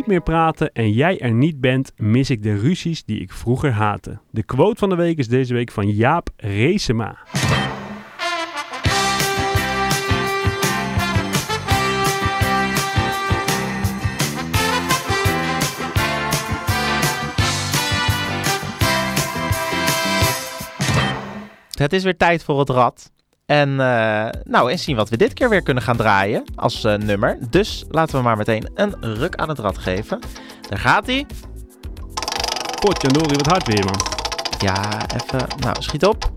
meer 0.06 0.22
praten 0.22 0.72
en 0.72 0.92
jij 0.92 1.20
er 1.20 1.32
niet 1.32 1.60
bent, 1.60 1.92
mis 1.96 2.30
ik 2.30 2.42
de 2.42 2.58
ruzies 2.58 3.04
die 3.04 3.20
ik 3.20 3.32
vroeger 3.32 3.70
haatte. 3.70 4.18
De 4.30 4.42
quote 4.42 4.78
van 4.78 4.88
de 4.88 4.94
week 4.94 5.18
is 5.18 5.28
deze 5.28 5.54
week 5.54 5.70
van 5.70 5.90
Jaap 5.90 6.28
Reesema. 6.36 7.16
Het 21.70 21.92
is 21.92 22.04
weer 22.04 22.16
tijd 22.16 22.44
voor 22.44 22.58
het 22.58 22.68
rad. 22.68 23.10
En, 23.46 23.80
eh, 23.80 24.28
nou, 24.44 24.70
en 24.70 24.78
zien 24.78 24.96
wat 24.96 25.08
we 25.08 25.16
dit 25.16 25.32
keer 25.32 25.48
weer 25.48 25.62
kunnen 25.62 25.82
gaan 25.82 25.96
draaien 25.96 26.44
als 26.54 26.84
eh, 26.84 26.94
nummer. 26.94 27.38
Dus 27.50 27.84
laten 27.88 28.16
we 28.16 28.22
maar 28.22 28.36
meteen 28.36 28.70
een 28.74 28.94
ruk 29.00 29.34
aan 29.34 29.48
het 29.48 29.58
rad 29.58 29.78
geven. 29.78 30.20
Daar 30.68 30.78
gaat 30.78 31.06
hij. 31.06 31.26
Potjandori, 32.80 33.36
wat 33.36 33.46
hard 33.46 33.66
weer, 33.66 33.84
man. 33.84 34.00
Ja, 34.58 35.00
even. 35.14 35.46
Nou, 35.60 35.82
schiet 35.82 36.06
op. 36.06 36.30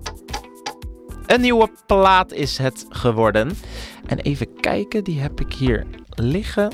Een 1.26 1.42
nieuwe 1.42 1.72
plaat 1.86 2.32
is 2.32 2.58
het 2.58 2.86
geworden. 2.90 3.52
En 4.06 4.20
even 4.20 4.56
kijken, 4.60 5.04
die 5.04 5.20
heb 5.20 5.42
ik 5.42 5.54
hier 5.54 5.86
liggen. 6.10 6.72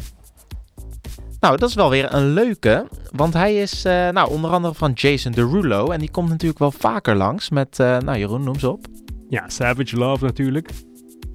Nou, 1.39 1.57
dat 1.57 1.69
is 1.69 1.75
wel 1.75 1.89
weer 1.89 2.13
een 2.13 2.33
leuke. 2.33 2.87
Want 3.11 3.33
hij 3.33 3.55
is 3.55 3.85
eh, 3.85 4.09
nou, 4.09 4.29
onder 4.29 4.51
andere 4.51 4.73
van 4.73 4.91
Jason 4.91 5.31
Derulo. 5.31 5.91
En 5.91 5.99
die 5.99 6.11
komt 6.11 6.29
natuurlijk 6.29 6.59
wel 6.59 6.71
vaker 6.71 7.15
langs 7.15 7.49
met, 7.49 7.77
nou 7.77 8.17
Jeroen, 8.17 8.43
noem 8.43 8.59
ze 8.59 8.69
op. 8.69 8.94
Ja, 9.35 9.49
Savage 9.49 9.97
Love 9.97 10.25
natuurlijk. 10.25 10.69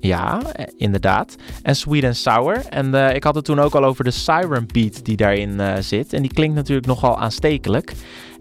Ja, 0.01 0.41
eh, 0.53 0.67
inderdaad. 0.77 1.37
En 1.63 1.77
Sweet 1.77 2.05
and 2.05 2.17
Sour. 2.17 2.67
En 2.67 2.95
eh, 2.95 3.15
ik 3.15 3.25
had 3.25 3.35
het 3.35 3.45
toen 3.45 3.59
ook 3.59 3.75
al 3.75 3.85
over 3.85 4.05
de 4.05 4.11
Siren 4.11 4.67
Beat 4.67 5.05
die 5.05 5.17
daarin 5.17 5.61
eh, 5.61 5.77
zit. 5.81 6.13
En 6.13 6.23
die 6.23 6.33
klinkt 6.33 6.55
natuurlijk 6.55 6.87
nogal 6.87 7.19
aanstekelijk. 7.19 7.93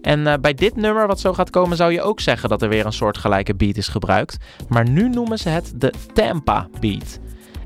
En 0.02 0.40
bij 0.40 0.54
dit 0.54 0.76
nummer 0.76 1.06
wat 1.06 1.20
zo 1.20 1.32
gaat 1.32 1.50
komen 1.50 1.76
zou 1.76 1.92
je 1.92 2.02
ook 2.02 2.20
zeggen 2.20 2.48
dat 2.48 2.62
er 2.62 2.68
weer 2.68 2.86
een 2.86 2.92
soortgelijke 2.92 3.54
beat 3.54 3.76
is 3.76 3.88
gebruikt. 3.88 4.36
Maar 4.68 4.88
nu 4.88 5.08
noemen 5.08 5.38
ze 5.38 5.48
het 5.48 5.72
de 5.76 5.92
Tampa 6.12 6.68
Beat. 6.80 7.18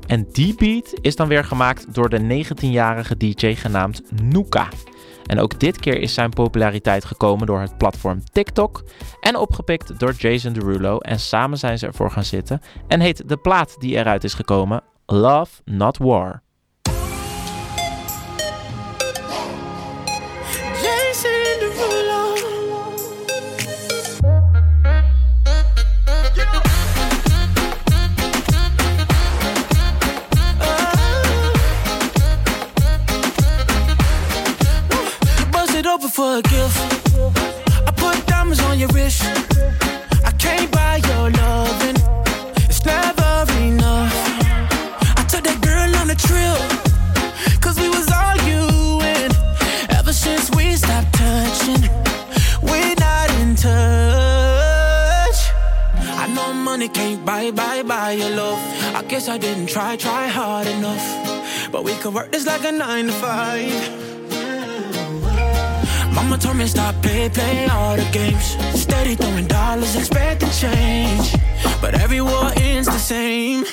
En 0.07 0.27
die 0.31 0.55
beat 0.55 0.93
is 1.01 1.15
dan 1.15 1.27
weer 1.27 1.43
gemaakt 1.43 1.93
door 1.93 2.09
de 2.09 2.45
19-jarige 2.45 3.17
DJ 3.17 3.53
genaamd 3.53 4.01
Nuka. 4.23 4.67
En 5.25 5.39
ook 5.39 5.59
dit 5.59 5.79
keer 5.79 5.99
is 5.99 6.13
zijn 6.13 6.29
populariteit 6.29 7.05
gekomen 7.05 7.47
door 7.47 7.59
het 7.59 7.77
platform 7.77 8.23
TikTok 8.31 8.83
en 9.19 9.35
opgepikt 9.35 9.99
door 9.99 10.13
Jason 10.13 10.53
Derulo. 10.53 10.97
En 10.97 11.19
samen 11.19 11.57
zijn 11.57 11.77
ze 11.77 11.87
ervoor 11.87 12.11
gaan 12.11 12.23
zitten 12.23 12.61
en 12.87 12.99
heet 12.99 13.29
de 13.29 13.37
plaat 13.37 13.75
die 13.79 13.95
eruit 13.95 14.23
is 14.23 14.33
gekomen 14.33 14.83
Love 15.05 15.61
Not 15.65 15.97
War. 15.97 16.43
For 36.09 36.37
a 36.37 36.41
gift. 36.41 36.77
I 37.87 37.91
put 37.95 38.25
diamonds 38.27 38.61
on 38.61 38.77
your 38.77 38.89
wrist. 38.89 39.23
I 40.23 40.31
can't 40.37 40.71
buy 40.71 40.97
your 40.97 41.31
loving. 41.31 41.97
It's 42.69 42.83
never 42.85 43.45
enough. 43.61 44.13
I 45.19 45.25
took 45.27 45.43
that 45.45 45.59
girl 45.61 45.95
on 46.01 46.09
a 46.09 46.15
trip. 46.15 47.61
Cause 47.61 47.79
we 47.79 47.89
was 47.89 48.07
arguing. 48.11 49.31
Ever 49.97 50.13
since 50.13 50.51
we 50.55 50.75
stopped 50.75 51.13
touching, 51.13 51.89
we're 52.61 52.95
not 52.99 53.29
in 53.41 53.55
touch. 53.55 55.39
I 56.23 56.27
know 56.35 56.53
money 56.53 56.89
can't 56.89 57.25
buy, 57.25 57.51
buy, 57.51 57.83
buy 57.83 58.11
your 58.11 58.31
love. 58.31 58.59
I 58.95 59.03
guess 59.07 59.27
I 59.27 59.37
didn't 59.37 59.67
try, 59.67 59.95
try 59.95 60.27
hard 60.27 60.67
enough. 60.67 61.71
But 61.71 61.83
we 61.83 61.93
could 61.95 62.13
work 62.13 62.31
this 62.31 62.45
like 62.45 62.63
a 62.63 62.71
nine 62.71 63.07
to 63.07 63.13
five. 63.13 64.04
Mama 66.15 66.37
told 66.37 66.55
me 66.55 66.65
stop 66.65 66.95
play, 67.01 67.29
play 67.29 67.67
all 67.67 67.95
the 67.97 68.07
games. 68.11 68.55
Steady 68.79 69.15
throwing 69.15 69.47
dollars, 69.47 69.95
expect 69.95 70.43
expecting 70.43 70.69
change. 70.69 71.35
But 71.81 71.93
every 71.95 72.21
war 72.21 72.51
ends 72.55 72.87
the 72.87 72.97
same. 72.97 73.65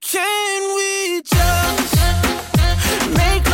Can 0.00 0.60
we 0.76 1.20
just 1.22 1.96
make 3.20 3.53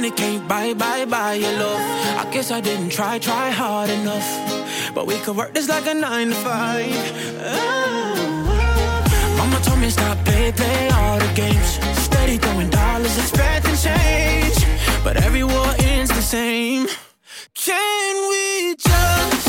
money 0.00 0.10
can't 0.12 0.48
buy, 0.48 0.72
buy, 0.72 1.04
buy 1.04 1.34
your 1.34 1.52
love. 1.58 1.80
I 2.22 2.30
guess 2.32 2.50
I 2.50 2.62
didn't 2.62 2.88
try, 2.88 3.18
try 3.18 3.50
hard 3.50 3.90
enough. 3.90 4.28
But 4.94 5.06
we 5.06 5.18
could 5.18 5.36
work 5.36 5.52
this 5.52 5.68
like 5.68 5.86
a 5.86 5.92
nine 5.92 6.28
to 6.28 6.34
five. 6.36 7.12
Oh. 7.38 7.74
Mama 9.36 9.60
told 9.62 9.78
me 9.78 9.90
stop 9.90 10.16
play, 10.24 10.52
play 10.52 10.88
all 10.88 11.18
the 11.18 11.30
games. 11.34 11.70
Steady 12.06 12.38
throwing 12.38 12.70
dollars, 12.70 13.14
expecting 13.18 13.76
change. 13.76 14.58
But 15.04 15.18
every 15.18 15.44
war 15.44 15.70
ends 15.80 16.10
the 16.10 16.22
same. 16.22 16.86
Can 17.54 18.14
we 18.30 18.76
just 18.76 19.39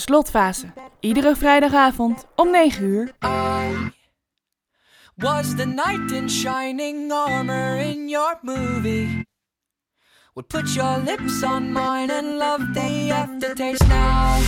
slotfase. 0.00 0.72
Iedere 1.00 1.36
vrijdagavond 1.36 2.24
om 2.36 2.50
9 2.50 2.82
uur. 2.82 3.12
Was 5.14 5.54
the 5.54 5.64
knight 5.64 6.10
in 6.12 6.28
shining 6.28 7.12
armor 7.12 7.76
in 7.76 8.08
your 8.08 8.38
movie? 8.42 9.26
Would 10.34 10.48
put 10.48 10.74
your 10.74 10.98
lips 11.04 11.42
on 11.42 11.72
mine 11.72 12.10
and 12.10 12.38
love 12.38 12.72
the 12.72 13.10
aftertaste 13.12 13.88
now. 13.88 14.40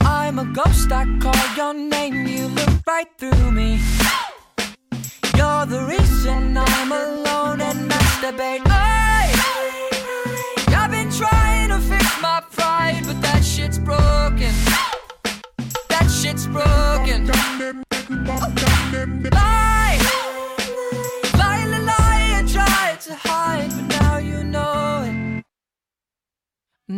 I'm 0.00 0.38
a 0.38 0.44
ghost, 0.44 0.90
I 0.90 1.04
call 1.18 1.54
your 1.56 1.74
name, 1.74 2.26
you 2.26 2.48
look 2.48 2.86
right 2.86 3.08
through 3.16 3.52
me. 3.52 3.78
You're 5.36 5.66
the 5.66 5.84
reason 5.86 6.56
I'm 6.56 6.92
alone 6.92 7.60
and 7.60 7.90
masturbate. 7.90 8.87
My 12.20 12.42
pride, 12.50 13.02
but 13.06 13.20
that 13.22 13.44
shit's 13.44 13.78
broken. 13.78 14.52
That 15.88 16.08
shit's 16.10 16.46
broken. 16.46 17.26
Lie, 19.30 19.98
lie, 21.34 21.64
lie, 21.64 21.78
lie. 21.78 22.38
I 22.38 22.44
tried 22.46 23.00
to 23.02 23.14
hide, 23.14 23.70
but 23.70 24.00
now 24.00 24.18
you 24.18 24.42
know 24.44 25.04
it. 25.06 25.44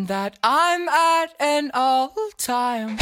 That 0.06 0.38
I'm 0.42 0.88
at 0.88 1.34
an 1.40 1.70
all-time. 1.74 2.98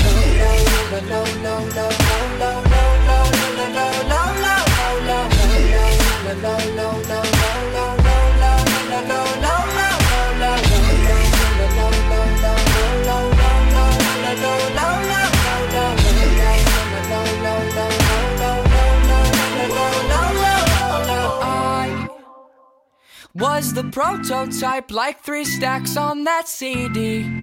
Was 23.39 23.73
the 23.73 23.85
prototype, 23.85 24.91
like 24.91 25.21
three 25.21 25.45
stacks 25.45 25.97
on 25.97 26.25
that 26.25 26.49
CD. 26.49 27.43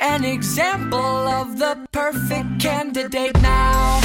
An 0.00 0.24
example 0.24 0.98
of 0.98 1.58
the 1.58 1.86
perfect 1.92 2.60
candidate 2.60 3.40
now. 3.40 4.00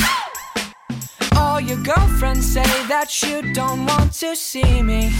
All 1.36 1.60
your 1.60 1.82
girlfriends 1.84 2.46
say 2.54 2.70
that 2.88 3.24
you 3.24 3.54
don't 3.54 3.86
want 3.86 4.14
to 4.14 4.36
see 4.36 4.82
me. 4.84 5.12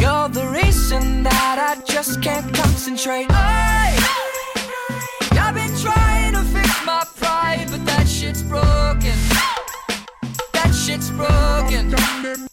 You're 0.00 0.28
the 0.28 0.48
reason 0.50 1.22
that 1.22 1.56
I 1.60 1.84
just 1.84 2.22
can't 2.22 2.52
concentrate. 2.54 3.30
Hey, 3.30 3.96
I've 5.38 5.54
been 5.54 5.76
trying 5.78 6.32
to 6.32 6.42
fix 6.42 6.84
my 6.84 7.04
pride, 7.16 7.68
but 7.70 7.84
that 7.86 8.08
shit's 8.08 8.42
broken. 8.42 9.16
That 10.52 10.72
shit's 10.74 11.10
broken. 11.10 12.52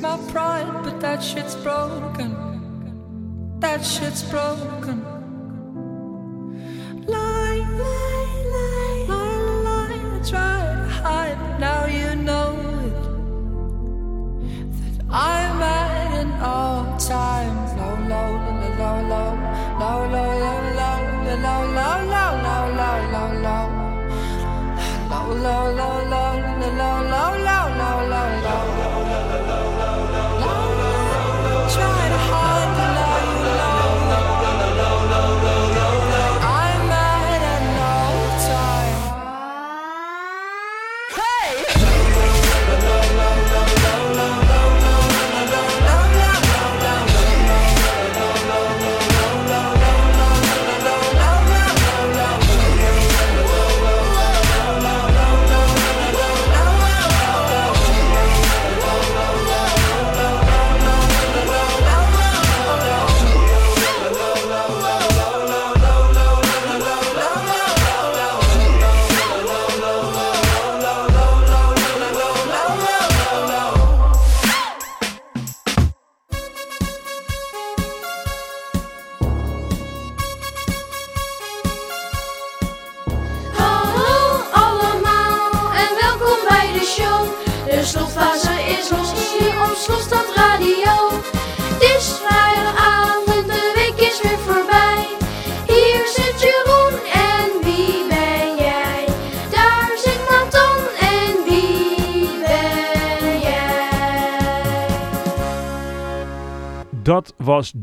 my 0.00 0.16
pride, 0.30 0.82
but 0.84 1.00
that 1.00 1.22
shit's 1.22 1.54
broken. 1.56 2.30
That 3.60 3.84
shit's 3.84 4.22
broken. 4.22 5.02
Lie, 7.06 7.66
lie, 7.82 8.44
lie, 8.54 9.06
lie, 9.08 9.38
lie. 9.66 9.98
I 10.14 10.20
try 10.28 10.58
to 10.62 10.88
hide, 11.02 11.38
but 11.38 11.58
now 11.58 11.86
you 11.86 12.14
know 12.16 12.54
it. 12.86 13.02
That 14.78 15.04
I'm 15.10 15.62
at 15.62 16.12
an 16.22 16.30
all-time 16.40 17.56
low, 17.78 17.96
low, 18.12 18.30
low, 18.78 18.98
low, 19.12 19.30
low, 19.80 20.00
low, 20.14 20.30
low, 20.44 20.60
low, 20.78 21.02
low, 21.08 21.62
low, 21.74 21.74
low, 21.74 21.98
low, 22.14 22.32
low, 22.46 22.64
low, 22.78 22.98
low, 23.14 23.30
low. 23.46 23.66
Low, 25.10 25.26
low, 25.28 25.44
low, 25.44 25.78
low, 25.78 25.96
low, 26.04 26.08
low, 26.10 26.27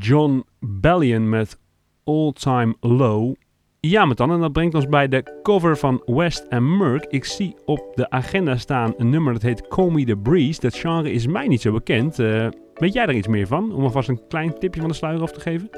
John 0.05 0.45
Bellion 0.59 1.29
met 1.29 1.57
All 2.03 2.31
Time 2.33 2.75
Low. 2.79 3.35
Ja, 3.79 4.05
met 4.05 4.17
dan. 4.17 4.31
En 4.31 4.39
dat 4.39 4.51
brengt 4.51 4.75
ons 4.75 4.87
bij 4.87 5.07
de 5.07 5.39
cover 5.43 5.77
van 5.77 6.01
West 6.05 6.49
and 6.49 6.77
Merck. 6.77 7.05
Ik 7.05 7.25
zie 7.25 7.55
op 7.65 7.91
de 7.95 8.09
agenda 8.09 8.57
staan 8.57 8.93
een 8.97 9.09
nummer 9.09 9.33
dat 9.33 9.41
heet 9.41 9.67
Call 9.67 9.89
Me 9.89 10.05
The 10.05 10.17
Breeze. 10.17 10.59
Dat 10.59 10.75
genre 10.75 11.11
is 11.11 11.27
mij 11.27 11.47
niet 11.47 11.61
zo 11.61 11.71
bekend. 11.71 12.19
Eh, 12.19 12.47
weet 12.73 12.93
jij 12.93 13.05
daar 13.05 13.15
iets 13.15 13.27
meer 13.27 13.47
van? 13.47 13.73
Om 13.73 13.83
alvast 13.83 14.09
een 14.09 14.27
klein 14.27 14.59
tipje 14.59 14.79
van 14.79 14.89
de 14.89 14.95
sluier 14.95 15.21
af 15.21 15.31
te 15.31 15.39
geven. 15.39 15.69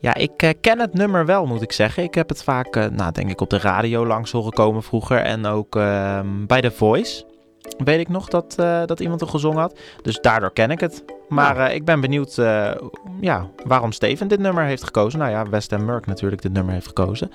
Ja, 0.00 0.14
ik 0.14 0.42
eh, 0.42 0.50
ken 0.60 0.80
het 0.80 0.94
nummer 0.94 1.26
wel, 1.26 1.46
moet 1.46 1.62
ik 1.62 1.72
zeggen. 1.72 2.02
Ik 2.02 2.14
heb 2.14 2.28
het 2.28 2.42
vaak, 2.42 2.76
eh, 2.76 2.86
nou, 2.88 3.12
denk 3.12 3.30
ik, 3.30 3.40
op 3.40 3.50
de 3.50 3.58
radio 3.58 4.06
langs 4.06 4.32
horen 4.32 4.52
komen 4.52 4.82
vroeger. 4.82 5.18
En 5.18 5.46
ook 5.46 5.76
ehm, 5.76 6.46
bij 6.46 6.60
The 6.60 6.70
Voice. 6.70 7.24
Weet 7.78 8.00
ik 8.00 8.08
nog 8.08 8.28
dat, 8.28 8.56
eh, 8.58 8.84
dat 8.84 9.00
iemand 9.00 9.20
er 9.20 9.26
gezongen 9.26 9.60
had. 9.60 9.78
Dus 10.02 10.20
daardoor 10.20 10.52
ken 10.52 10.70
ik 10.70 10.80
het. 10.80 11.04
Maar 11.28 11.56
eh, 11.56 11.74
ik 11.74 11.84
ben 11.84 12.00
benieuwd 12.00 12.38
eh, 12.38 12.70
ja, 13.20 13.50
waarom 13.64 13.92
Steven 13.92 14.28
dit 14.28 14.38
nummer 14.38 14.64
heeft 14.64 14.84
gekozen. 14.84 15.18
Nou 15.18 15.30
ja, 15.30 15.48
West 15.48 15.70
Ham 15.70 15.84
Merck 15.84 16.06
natuurlijk 16.06 16.42
dit 16.42 16.52
nummer 16.52 16.72
heeft 16.72 16.86
gekozen. 16.86 17.30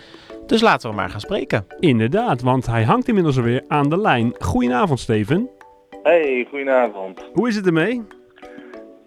Dus 0.46 0.62
laten 0.62 0.90
we 0.90 0.96
maar 0.96 1.10
gaan 1.10 1.20
spreken. 1.20 1.66
Inderdaad, 1.80 2.42
want 2.42 2.66
hij 2.66 2.84
hangt 2.84 3.08
inmiddels 3.08 3.38
alweer 3.38 3.64
aan 3.68 3.90
de 3.90 3.98
lijn. 3.98 4.36
Goedenavond, 4.40 5.00
Steven. 5.00 5.50
Hey, 6.04 6.48
goedenavond. 6.50 7.30
Hoe 7.34 7.48
is 7.48 7.56
het 7.56 7.66
ermee? 7.66 8.06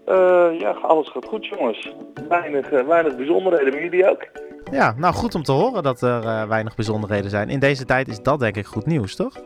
Eh, 0.04 0.58
ja, 0.58 0.70
alles 0.70 1.08
gaat 1.08 1.24
goed 1.24 1.46
jongens. 1.46 1.92
Weinig, 2.28 2.70
eh, 2.70 2.86
weinig 2.86 3.16
bijzonderheden, 3.16 3.72
maar 3.72 3.82
jullie 3.82 4.10
ook? 4.10 4.26
Ja, 4.70 4.94
nou 4.96 5.14
goed 5.14 5.34
om 5.34 5.42
te 5.42 5.52
horen 5.52 5.82
dat 5.82 6.02
er 6.02 6.24
eh, 6.24 6.48
weinig 6.48 6.74
bijzonderheden 6.74 7.30
zijn. 7.30 7.48
In 7.48 7.58
deze 7.58 7.84
tijd 7.84 8.08
is 8.08 8.22
dat 8.22 8.40
denk 8.40 8.56
ik 8.56 8.66
goed 8.66 8.86
nieuws, 8.86 9.16
toch? 9.16 9.40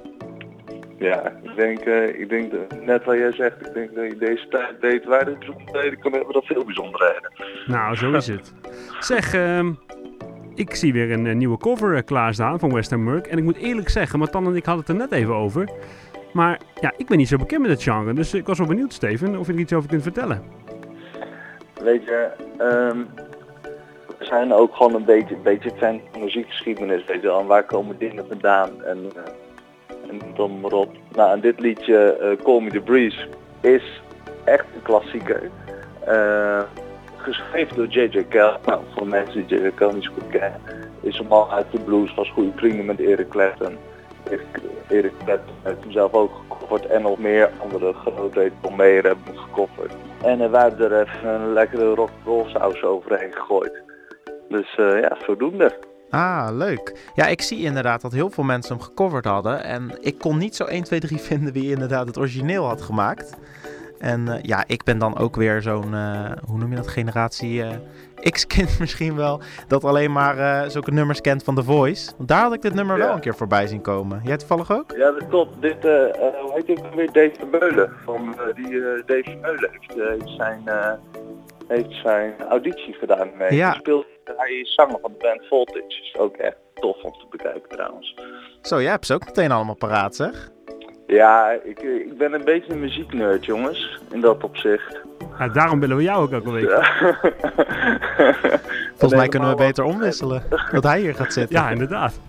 Ja, 0.99 1.32
ik 1.42 1.57
denk, 1.57 1.78
eh, 1.80 2.20
ik 2.20 2.28
denk 2.28 2.51
dat- 2.51 2.80
net 2.84 3.05
wat 3.05 3.16
jij 3.16 3.32
zegt, 3.32 3.66
ik 3.66 3.74
denk 3.74 3.94
dat 3.94 4.05
je 4.05 4.16
deze 4.18 4.49
tijd 4.49 4.80
deed 4.80 5.05
weinig 5.05 5.38
bijzonderheden 5.38 5.99
kan 5.99 6.12
hebben 6.12 6.32
dan 6.32 6.42
veel 6.42 6.64
bijzonderheden. 6.64 7.32
Nou, 7.66 7.97
zo 7.97 8.12
is 8.12 8.26
het. 8.26 8.53
Zeg, 9.01 9.34
ehm, 9.34 9.72
ik 10.55 10.74
zie 10.74 10.92
weer 10.92 11.12
een, 11.12 11.26
eh, 11.26 11.34
nieuwe 11.34 11.59
cover 11.59 11.97
eh, 11.97 12.03
klaarstaan 12.05 12.59
van 12.59 12.72
Western. 12.72 13.24
En 13.24 13.38
ik 13.38 13.44
moet 13.44 13.57
eerlijk 13.57 13.88
zeggen, 13.88 14.18
Matan 14.18 14.47
en 14.47 14.57
ik 14.57 14.64
hadden 14.64 14.84
het 14.86 14.94
er 14.94 15.09
net 15.09 15.12
even 15.12 15.34
over. 15.34 15.68
Maar 16.32 16.61
ja, 16.80 16.92
ik 16.97 17.07
ben 17.07 17.16
niet 17.18 17.28
zo 17.28 17.36
bekend 17.36 17.61
met 17.62 17.70
het 17.70 17.82
genre. 17.82 18.12
Dus 18.12 18.34
ik 18.34 18.47
was 18.47 18.59
wel 18.59 18.66
benieuwd, 18.66 18.92
Steven, 18.92 19.38
of 19.38 19.47
je 19.47 19.53
er 19.53 19.59
iets 19.59 19.72
over 19.72 19.88
kunt 19.88 20.03
vertellen. 20.03 20.42
Weet 21.82 22.05
je, 22.05 22.28
ehm, 22.59 22.99
we 24.18 24.24
zijn 24.24 24.53
ook 24.53 24.74
gewoon 24.76 24.94
een 24.94 25.05
beetje, 25.05 25.34
een 25.34 25.42
beetje 25.42 25.70
fan 25.76 26.01
van 26.12 26.20
muziekgeschiedenis, 26.22 27.05
weet 27.05 27.20
je 27.20 27.26
wel. 27.26 27.40
En 27.40 27.47
waar 27.47 27.64
komen 27.64 27.99
dingen 27.99 28.26
vandaan 28.28 28.84
en, 28.84 28.99
uh, 28.99 29.22
en 30.09 30.21
dan 30.35 30.73
op. 30.73 30.89
Nou, 31.13 31.33
en 31.33 31.41
dit 31.41 31.61
liedje, 31.61 32.17
eh, 32.17 32.45
Call 32.45 32.61
Me 32.61 32.71
The 32.71 32.81
Breeze, 32.81 33.27
is 33.61 34.03
echt 34.45 34.65
een 34.75 34.83
klassieker. 34.83 35.51
Eh, 36.05 36.63
geschreven 37.17 37.77
door 37.77 37.87
J.J. 37.87 38.27
Cale. 38.29 38.59
Nou, 38.67 38.83
voor 38.97 39.07
mensen 39.07 39.47
die 39.47 39.59
J.J. 39.59 39.71
Cale 39.75 39.93
niet 39.93 40.05
zo 40.05 40.13
goed 40.13 40.29
kennen, 40.31 40.61
is 41.01 41.19
een 41.19 41.27
man 41.27 41.51
uit 41.51 41.67
de 41.71 41.79
blues, 41.79 42.15
was 42.15 42.31
goede 42.31 42.53
vrienden 42.57 42.85
met 42.85 43.01
Eric 43.01 43.29
Clapton. 43.29 43.77
Eric, 44.31 44.47
Eric 44.89 45.13
Clapton 45.25 45.55
heeft 45.63 45.81
hem 45.81 45.93
zelf 45.93 46.13
ook 46.13 46.31
gecoverd 46.49 46.87
en 46.87 47.03
nog 47.03 47.19
meer 47.19 47.51
andere 47.63 47.93
grote 47.93 48.51
Mayer 48.77 49.05
hebben 49.05 49.25
hem. 49.27 49.37
En 50.23 50.41
uh, 50.41 50.51
wij 50.51 50.63
hebben 50.63 50.91
er 50.91 51.01
even 51.01 51.29
een 51.29 51.53
lekkere 51.53 51.95
rock'n'roll 51.95 52.49
saus 52.49 52.83
overheen 52.83 53.33
gegooid. 53.33 53.83
Dus 54.49 54.77
uh, 54.77 55.01
ja, 55.01 55.17
zodoende. 55.27 55.73
Ah, 56.11 56.49
leuk. 56.53 57.11
Ja, 57.15 57.27
ik 57.27 57.43
zie 57.43 57.63
inderdaad 57.63 58.01
dat 58.01 58.13
heel 58.13 58.31
veel 58.31 58.45
mensen 58.45 58.77
hem 58.77 58.85
gecoverd 58.85 59.25
hadden. 59.25 59.65
En 59.65 59.91
ik 60.01 60.19
kon 60.19 60.39
niet 60.39 60.57
zo 60.57 60.65
1, 60.65 60.83
2, 60.83 61.01
3 61.01 61.19
vinden 61.31 61.53
wie 61.53 61.71
inderdaad 61.71 62.07
het 62.07 62.19
origineel 62.19 62.67
had 62.67 62.83
gemaakt. 62.83 63.37
En 63.99 64.29
eh, 64.29 64.43
ja, 64.43 64.65
ik 64.67 64.85
ben 64.85 64.99
dan 64.99 65.19
ook 65.19 65.37
weer 65.37 65.63
zo'n, 65.63 65.95
eh, 65.95 66.31
hoe 66.47 66.59
noem 66.59 66.71
je 66.71 66.77
dat, 66.77 66.89
generatie 66.89 67.63
eh, 67.63 68.31
X-kind 68.31 68.79
misschien 68.81 69.17
wel. 69.17 69.41
Dat 69.69 69.85
alleen 69.85 70.13
maar 70.13 70.71
zulke 70.71 70.91
nummers 70.91 71.21
kent 71.21 71.43
van 71.43 71.55
The 71.55 71.63
Voice. 71.63 72.13
Want 72.17 72.29
daar 72.29 72.43
had 72.43 72.53
ik 72.53 72.63
dit 72.63 72.75
nummer 72.75 72.99
wel 72.99 73.15
een 73.15 73.21
keer 73.21 73.35
voorbij 73.35 73.67
zien 73.67 73.81
komen. 73.81 74.21
Jij 74.25 74.37
toevallig 74.37 74.73
ook? 74.73 74.93
Ja, 74.97 75.11
dat 75.11 75.29
klopt. 75.29 75.61
Dit, 75.63 75.83
hoe 75.83 76.51
heet 76.55 76.67
dit 76.67 76.81
weer? 76.95 77.13
Dave 77.13 77.33
Vermeulen. 77.39 77.93
Van, 78.05 78.37
die 78.55 78.71
Dave 79.07 79.23
Vermeulen 79.25 79.71
heeft, 79.73 80.31
zijn, 80.37 80.63
heeft 81.69 81.95
zijn 82.03 82.35
auditie 82.49 82.95
gedaan 82.95 83.31
mee. 83.37 83.55
Ja. 83.55 83.69
Hij 83.69 83.79
speelt, 83.79 84.07
hij 84.37 84.53
is 84.53 84.75
zanger 84.75 84.99
van 85.01 85.12
de 85.12 85.19
band 85.19 85.47
Voltage. 85.49 86.03
Is 86.03 86.17
ook 86.19 86.37
echt 86.37 86.57
tof 86.75 87.03
om 87.03 87.12
te 87.12 87.27
bekijken 87.31 87.69
trouwens. 87.69 88.14
Zo, 88.62 88.83
jij 88.83 88.91
hebt 88.91 89.07
ze 89.07 89.14
ook 89.14 89.25
meteen 89.25 89.51
allemaal 89.51 89.75
paraat, 89.75 90.17
zeg. 90.17 90.51
Ja, 91.07 91.51
ik, 91.51 91.81
ik 91.83 92.19
ben 92.19 92.33
een 92.33 92.45
beetje 92.45 92.73
een 92.73 92.81
muzieknerd, 92.81 93.45
jongens. 93.45 94.01
In 94.11 94.21
dat 94.21 94.45
opzicht. 94.45 95.01
Ja, 95.39 95.49
daarom 95.49 95.81
willen 95.81 95.97
we 95.97 96.03
jou 96.03 96.23
ook 96.23 96.33
elke 96.33 96.53
week. 96.53 96.71
Volgens 98.99 99.21
mij 99.21 99.29
kunnen 99.29 99.49
we 99.49 99.55
beter 99.57 99.85
omwisselen. 99.85 100.43
Dat 100.73 100.83
hij 100.83 101.01
hier 101.01 101.14
gaat 101.14 101.33
zitten. 101.33 101.57
Ja, 101.57 101.71
inderdaad. 101.71 102.21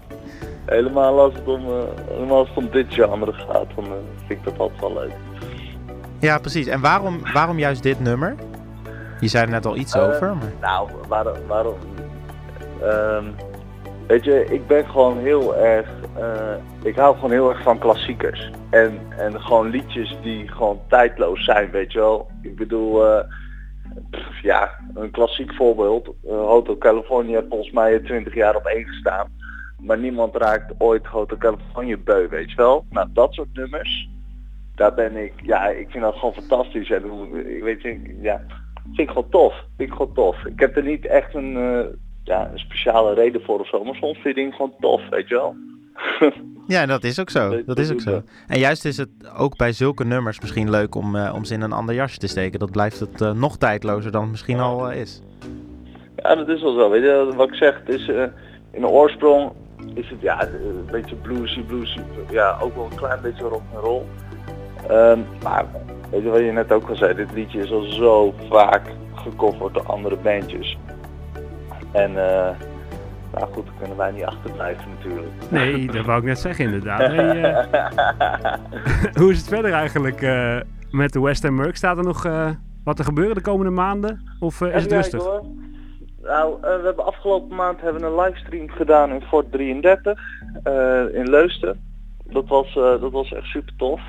Helemaal 0.66 1.20
als 1.20 1.34
het 1.34 1.48
om, 1.48 1.66
eh, 1.66 1.84
helemaal 2.08 2.38
als 2.38 2.48
het 2.48 2.58
om 2.58 2.70
dit 2.70 2.86
genre 2.90 3.34
gaat, 3.34 3.68
dan 3.76 3.86
eh, 3.86 3.92
vind 4.28 4.40
ik 4.40 4.44
dat 4.44 4.60
altijd 4.60 4.80
wel 4.80 4.94
leuk. 4.94 5.12
Ja, 6.20 6.38
precies. 6.38 6.68
En 6.68 6.82
waarom, 6.82 7.22
waarom 7.34 7.60
juist 7.60 7.84
dit 7.84 8.00
nummer? 8.00 8.36
Je 9.20 9.28
zei 9.28 9.44
er 9.46 9.52
net 9.52 9.66
al 9.66 9.76
iets 9.78 9.94
Eh, 9.94 10.04
over, 10.04 10.36
maar... 10.36 10.52
Nou, 10.62 10.90
waarom... 11.08 11.38
waarom 11.48 11.78
ehm, 12.82 13.26
weet 14.08 14.24
je, 14.24 14.46
ik 14.46 14.68
ben 14.68 14.86
gewoon 14.86 15.18
heel 15.18 15.56
erg... 15.56 15.88
eh, 16.18 16.56
ik 16.84 16.96
hou 16.96 17.16
gewoon 17.16 17.32
heel 17.32 17.50
erg 17.50 17.62
van 17.62 17.78
klassiekers. 17.78 18.52
En, 18.70 19.00
en 19.18 19.42
gewoon 19.42 19.70
liedjes 19.70 20.18
die 20.22 20.48
gewoon 20.48 20.80
tijdloos 20.88 21.44
zijn, 21.44 21.72
weet 21.72 21.92
je 21.92 22.00
wel. 22.00 22.28
Ik 22.42 22.56
bedoel, 22.56 23.06
eh, 23.06 23.24
pff, 24.10 24.42
ja, 24.42 24.72
een 24.96 25.12
klassiek 25.12 25.54
voorbeeld. 25.54 26.10
Hotel 26.28 26.78
California 26.78 27.36
heeft 27.36 27.50
volgens 27.50 27.72
mij 27.72 28.00
20 28.00 28.34
jaar 28.36 28.56
op 28.56 28.66
één 28.66 28.86
gestaan. 28.86 29.28
Maar 29.82 29.98
niemand 29.98 30.36
raakt 30.36 30.74
ooit 30.78 31.06
Hotel 31.06 31.38
California 31.38 31.98
beu, 31.98 32.28
weet 32.28 32.50
je 32.50 32.56
wel. 32.56 32.86
Nou, 32.90 33.08
dat 33.14 33.34
soort 33.34 33.54
nummers 33.54 34.10
daar 34.78 34.94
ben 34.94 35.16
ik, 35.16 35.34
ja, 35.44 35.68
ik 35.68 35.90
vind 35.90 36.04
dat 36.04 36.16
gewoon 36.16 36.34
fantastisch. 36.34 36.90
En 36.90 37.04
hoe, 37.04 37.56
ik 37.56 37.64
weet 37.64 37.82
je, 37.82 38.18
ja, 38.22 38.42
vind 38.94 39.00
ik 39.00 39.10
gewoon 39.10 39.30
tof. 39.30 39.54
Vind 39.78 39.90
ik 39.90 39.96
gewoon 39.96 40.14
tof. 40.14 40.46
Ik 40.46 40.60
heb 40.60 40.78
er 40.78 40.84
niet 40.84 41.06
echt 41.06 41.34
een, 41.34 41.58
eh, 41.58 41.86
ja, 42.24 42.50
een 42.52 42.60
speciale 42.60 43.14
reden 43.14 43.42
voor 43.42 43.60
of 43.60 43.68
zo, 43.68 43.84
maar 43.84 43.96
soms 43.96 44.18
vind 44.18 44.54
gewoon 44.54 44.74
tof, 44.80 45.10
weet 45.10 45.28
je 45.28 45.36
wel. 45.36 45.56
Ja, 46.68 46.86
dat 46.86 47.04
is 47.04 47.20
ook 47.20 47.30
zo. 47.30 47.64
Dat 47.66 47.80
is 47.80 47.92
ook 47.92 48.02
zo. 48.02 48.22
En 48.48 48.60
juist 48.60 48.86
is 48.86 48.98
het 48.98 49.10
ook 49.38 49.58
bij 49.58 49.72
zulke 49.72 50.06
nummers 50.06 50.40
misschien 50.40 50.70
leuk 50.70 50.96
om, 50.96 51.16
eh, 51.16 51.34
om 51.36 51.44
ze 51.44 51.54
in 51.54 51.62
een 51.62 51.72
ander 51.72 51.96
jasje 51.96 52.18
te 52.18 52.28
steken. 52.28 52.60
Dat 52.60 52.72
blijft 52.72 53.00
het 53.00 53.22
eh, 53.22 53.32
nog 53.32 53.58
tijdlozer 53.58 54.12
dan 54.12 54.22
het 54.22 54.32
misschien 54.32 54.60
al 54.60 54.92
is. 54.92 55.22
Ja, 56.16 56.36
dat 56.36 56.48
is 56.48 56.62
wel 56.62 56.74
zo. 56.74 56.90
Weet 56.90 57.04
je, 57.04 57.32
wat 57.36 57.48
ik 57.48 57.54
zeg, 57.54 57.80
het 57.86 57.96
is, 57.96 58.08
in 58.72 58.82
de 58.82 58.88
oorsprong 58.88 59.52
is 59.94 60.10
het 60.10 60.22
ja, 60.22 60.42
een 60.48 60.88
beetje 60.92 61.16
bluesy, 61.16 61.62
bluesy, 61.62 62.00
ja, 62.30 62.58
ook 62.62 62.76
wel 62.76 62.88
een 62.92 62.98
klein 62.98 63.22
beetje 63.22 63.44
rock'n'roll. 63.44 64.02
Ehm 64.90 65.20
maar 65.44 65.66
weet 66.10 66.24
je 66.24 66.30
wat 66.30 66.40
je 66.40 66.52
net 66.52 66.72
ook 66.72 66.90
al 66.90 66.96
zei, 66.96 67.14
dit 67.14 67.32
liedje 67.34 67.60
is 67.60 67.72
al 67.72 67.82
zo 67.82 68.34
vaak 68.50 68.82
gecoverd 69.14 69.74
door 69.74 69.86
andere 69.86 70.16
bandjes. 70.16 70.78
En 71.92 72.10
eh, 72.10 72.50
nou 73.34 73.54
goed, 73.54 73.66
daar 73.66 73.76
kunnen 73.80 73.98
wij 73.98 74.12
niet 74.12 74.24
achterblijven 74.24 74.90
natuurlijk. 74.90 75.32
Nee, 75.50 75.88
dat 75.92 76.06
wou 76.06 76.20
ik 76.20 76.26
net 76.26 76.40
zeggen 76.40 76.66
inderdaad. 76.66 77.00
Hey, 77.00 77.44
eh, 77.44 78.54
hoe 79.20 79.32
is 79.32 79.38
het 79.38 79.48
verder 79.48 79.72
eigenlijk 79.72 80.22
eh, 80.22 80.58
met 80.92 81.14
de 81.14 81.22
Western 81.22 81.56
Merc? 81.56 81.76
Staat 81.76 81.98
er 81.98 82.04
nog 82.04 82.28
wat 82.84 82.96
te 82.96 83.04
gebeuren 83.04 83.36
de 83.36 83.42
komende 83.42 83.72
maanden? 83.72 84.22
Of 84.40 84.62
is 84.62 84.84
het 84.84 84.92
rustig? 84.92 85.24
hoor. 85.24 85.42
Nou, 86.22 86.58
we 86.62 86.82
hebben 86.84 87.06
afgelopen 87.06 87.56
maand 87.56 87.82
hebben 87.82 88.02
we 88.02 88.08
een 88.08 88.16
livestream 88.16 88.70
gedaan 88.70 89.12
in 89.12 89.22
Fort 89.22 89.52
33 89.52 90.20
eh, 90.64 90.74
in 91.14 91.30
Leusden. 91.30 91.82
Dat 92.24 92.48
was, 92.48 92.74
dat 92.74 93.12
was 93.12 93.34
echt 93.34 93.46
super 93.46 93.74
tof. 93.78 94.02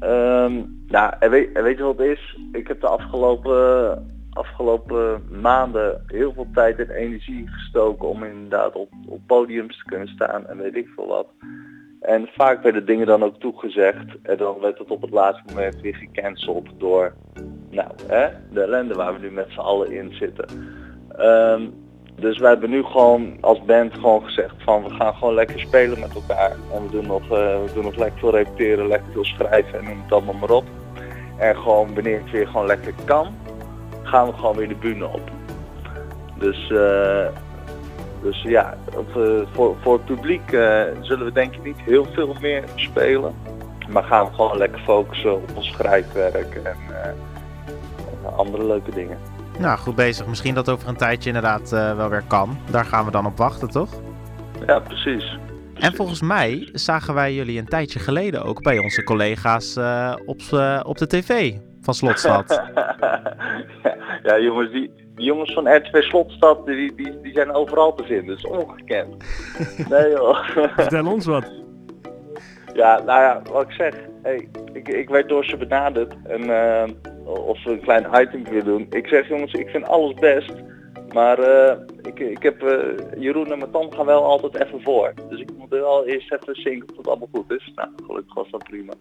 Ehm, 0.00 0.62
nou, 0.86 1.12
en 1.18 1.30
weet, 1.30 1.52
weet 1.52 1.76
je 1.76 1.82
wat 1.82 1.98
het 1.98 2.06
is? 2.06 2.38
Ik 2.52 2.68
heb 2.68 2.80
de 2.80 2.86
afgelopen, 2.86 4.06
afgelopen 4.30 5.22
maanden 5.40 6.02
heel 6.06 6.32
veel 6.32 6.46
tijd 6.54 6.78
en 6.78 6.90
energie 6.90 7.48
gestoken 7.48 8.08
om 8.08 8.24
inderdaad 8.24 8.74
op, 8.74 8.88
op 9.08 9.20
podiums 9.26 9.78
te 9.78 9.84
kunnen 9.84 10.08
staan 10.08 10.46
en 10.46 10.58
weet 10.58 10.76
ik 10.76 10.88
veel 10.94 11.06
wat. 11.06 11.26
En 12.00 12.28
vaak 12.32 12.62
werden 12.62 12.86
dingen 12.86 13.06
dan 13.06 13.22
ook 13.22 13.40
toegezegd 13.40 14.16
en 14.22 14.36
dan 14.36 14.60
werd 14.60 14.78
het 14.78 14.90
op 14.90 15.00
het 15.02 15.10
laatste 15.10 15.42
moment 15.46 15.80
weer 15.80 15.94
gecanceld 15.94 16.68
door 16.78 17.12
nou, 17.70 17.90
hè, 18.06 18.28
de 18.52 18.60
ellende 18.60 18.94
waar 18.94 19.14
we 19.14 19.20
nu 19.20 19.30
met 19.30 19.50
z'n 19.50 19.60
allen 19.60 19.92
in 19.92 20.14
zitten. 20.14 20.46
Ehm, 21.16 21.62
dus 22.16 22.38
wij 22.38 22.50
hebben 22.50 22.70
nu 22.70 22.82
gewoon 22.82 23.36
als 23.40 23.64
band 23.64 23.94
gewoon 23.94 24.24
gezegd 24.24 24.54
van 24.58 24.82
we 24.82 24.90
gaan 24.90 25.14
gewoon 25.14 25.34
lekker 25.34 25.60
spelen 25.60 26.00
met 26.00 26.14
elkaar. 26.14 26.56
En 26.72 26.82
we 26.82 26.90
doen 26.90 27.06
nog, 27.06 27.22
eh, 27.22 27.28
we 27.28 27.70
doen 27.74 27.84
nog 27.84 27.96
lekker 27.96 28.18
veel 28.18 28.30
repeteren, 28.30 28.86
lekker 28.86 29.12
veel 29.12 29.24
schrijven 29.24 29.78
en 29.78 29.84
noem 29.84 30.02
het 30.02 30.12
allemaal 30.12 30.34
maar 30.34 30.50
op. 30.50 30.64
En 31.38 31.56
gewoon 31.56 31.94
wanneer 31.94 32.20
het 32.20 32.30
weer 32.30 32.46
gewoon 32.46 32.66
lekker 32.66 32.94
kan, 33.04 33.26
gaan 34.02 34.26
we 34.26 34.32
gewoon 34.32 34.56
weer 34.56 34.68
de 34.68 34.74
bühne 34.74 35.06
op. 35.06 35.30
Dus, 36.38 36.70
eh, 36.70 37.26
dus 38.22 38.42
ja, 38.42 38.76
eh, 38.92 39.40
voor, 39.52 39.76
voor 39.80 39.92
het 39.92 40.04
publiek 40.04 40.50
zullen 41.00 41.24
we 41.24 41.32
denk 41.32 41.54
ik 41.54 41.64
niet 41.64 41.80
heel 41.80 42.04
veel 42.04 42.36
meer 42.40 42.64
spelen. 42.74 43.34
Maar 43.88 44.02
gaan 44.02 44.26
we 44.26 44.34
gewoon 44.34 44.56
lekker 44.56 44.80
focussen 44.80 45.34
op 45.34 45.50
ons 45.54 45.68
schrijfwerk 45.68 46.54
en 46.54 46.76
eh, 48.24 48.38
andere 48.38 48.66
leuke 48.66 48.90
dingen. 48.90 49.18
Nou, 49.58 49.78
goed 49.78 49.94
bezig. 49.94 50.26
Misschien 50.26 50.54
dat 50.54 50.68
over 50.68 50.88
een 50.88 50.96
tijdje 50.96 51.28
inderdaad 51.28 51.72
eh, 51.72 51.96
wel 51.96 52.08
weer 52.08 52.24
kan. 52.28 52.58
Daar 52.70 52.84
gaan 52.84 53.04
we 53.04 53.10
dan 53.10 53.26
op 53.26 53.36
wachten, 53.36 53.70
toch? 53.70 53.90
Ja, 54.66 54.78
precies. 54.78 55.38
En 55.74 55.94
volgens 55.94 56.22
mij 56.22 56.68
zagen 56.72 57.14
wij 57.14 57.34
jullie 57.34 57.58
een 57.58 57.68
tijdje 57.68 57.98
geleden 57.98 58.44
ook 58.44 58.62
bij 58.62 58.78
onze 58.78 59.04
collega's 59.04 59.76
eh, 59.76 60.14
op, 60.26 60.40
eh, 60.50 60.80
op 60.82 60.98
de 60.98 61.06
tv 61.06 61.54
van 61.80 61.94
Slotstad. 61.94 62.62
ja, 64.22 64.38
jongens, 64.38 64.72
die, 64.72 64.90
die 65.14 65.24
jongens 65.24 65.52
van 65.52 65.76
RTV 65.76 66.02
Slotstad, 66.02 66.66
die, 66.66 66.94
die, 66.94 67.20
die 67.20 67.32
zijn 67.32 67.52
overal 67.52 67.94
te 67.94 68.04
vinden. 68.04 68.26
Dat 68.26 68.36
is 68.36 68.46
ongekend. 68.46 69.24
Nee 69.90 70.10
joh. 70.10 70.48
Vertel 70.76 71.06
ons 71.06 71.26
wat. 71.26 71.52
Ja, 72.74 73.02
nou 73.02 73.20
ja, 73.20 73.42
wat 73.52 73.62
ik 73.62 73.72
zeg. 73.72 73.94
Hey, 74.22 74.48
ik, 74.72 74.88
ik 74.88 75.08
werd 75.08 75.28
door 75.28 75.44
ze 75.44 75.56
benaderd 75.56 76.14
en 76.24 76.40
eh, 76.40 76.90
of 77.24 77.60
ze 77.60 77.70
een 77.70 77.80
klein 77.80 78.06
item 78.14 78.44
willen 78.44 78.64
doen. 78.64 78.86
Ik 78.90 79.06
zeg 79.06 79.28
jongens, 79.28 79.52
ik 79.52 79.68
vind 79.68 79.88
alles 79.88 80.14
best. 80.14 80.52
Maar 81.12 81.38
eh, 81.38 81.76
ik, 82.02 82.18
ik 82.18 82.42
heb 82.42 82.62
eh, 82.62 83.20
Jeroen 83.22 83.52
en 83.52 83.58
Matan 83.58 83.92
gaan 83.92 84.06
wel 84.06 84.24
altijd 84.24 84.66
even 84.66 84.82
voor. 84.82 85.12
Dus 85.28 85.40
ik 85.40 85.50
moet 85.58 85.68
wel 85.68 86.06
eerst 86.06 86.32
even 86.32 86.54
zinken 86.54 86.90
of 86.90 86.96
het 86.96 87.08
allemaal 87.08 87.28
goed 87.32 87.50
is. 87.50 87.72
Nou, 87.74 87.88
gelukkig 88.06 88.34
was 88.34 88.50
dat 88.50 88.64
prima. 88.64 88.92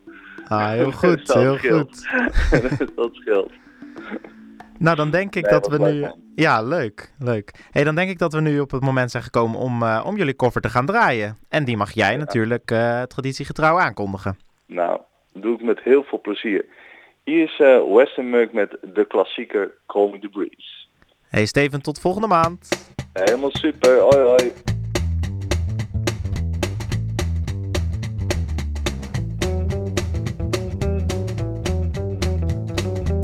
Ah, 0.47 0.71
heel 0.71 0.91
goed, 1.03 1.27
dat 1.27 1.35
heel 1.35 1.57
scheelt. 1.57 2.07
dat 2.95 3.09
scheelt. 3.11 3.51
Nou, 4.79 4.95
dan 4.95 5.09
denk 5.09 5.35
ik 5.35 5.43
Nee, 5.43 5.51
dat 5.51 5.67
we 5.67 5.77
nu... 5.77 6.11
Ja, 6.35 6.61
leuk, 6.61 7.13
leuk. 7.19 7.67
hey, 7.71 7.83
dan 7.83 7.95
denk 7.95 8.09
ik 8.09 8.17
dat 8.17 8.33
we 8.33 8.41
nu 8.41 8.59
op 8.59 8.71
het 8.71 8.81
moment 8.81 9.11
zijn 9.11 9.23
gekomen 9.23 9.59
om, 9.59 9.83
eh, 9.83 10.03
om 10.05 10.17
jullie 10.17 10.33
koffer 10.33 10.61
te 10.61 10.69
gaan 10.69 10.85
draaien. 10.85 11.37
En 11.49 11.65
die 11.65 11.77
mag 11.77 11.91
jij 11.91 12.17
natuurlijk 12.17 12.71
eh, 12.71 13.01
traditiegetrouw 13.01 13.79
aankondigen. 13.79 14.37
Nou, 14.67 15.01
dat 15.33 15.41
doe 15.41 15.55
ik 15.55 15.63
met 15.63 15.79
heel 15.83 16.03
veel 16.03 16.21
plezier. 16.21 16.65
Hier 17.23 17.43
is 17.43 17.59
eh, 17.59 17.93
Western 17.93 18.29
Merc 18.29 18.53
met 18.53 18.77
de 18.93 19.05
klassieker 19.07 19.73
Call 19.85 20.09
Me 20.09 20.19
The 20.19 20.29
Breeze. 20.29 20.87
Hey 21.29 21.45
Steven, 21.45 21.81
tot 21.81 21.99
volgende 21.99 22.27
maand. 22.27 22.93
Helemaal 23.13 23.49
super, 23.51 23.99
hoi 23.99 24.23
hoi. 24.23 24.51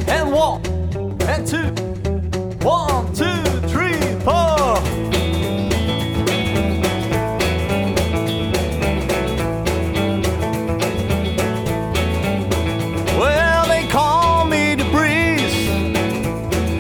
And 0.08 0.34
one, 0.34 0.62
and 1.28 1.48
two, 1.48 1.74
one, 2.64 3.12
two, 3.14 3.69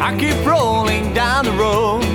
I 0.09 0.17
keep 0.17 0.43
rolling 0.43 1.13
down 1.13 1.45
the 1.45 1.51
road. 1.51 2.08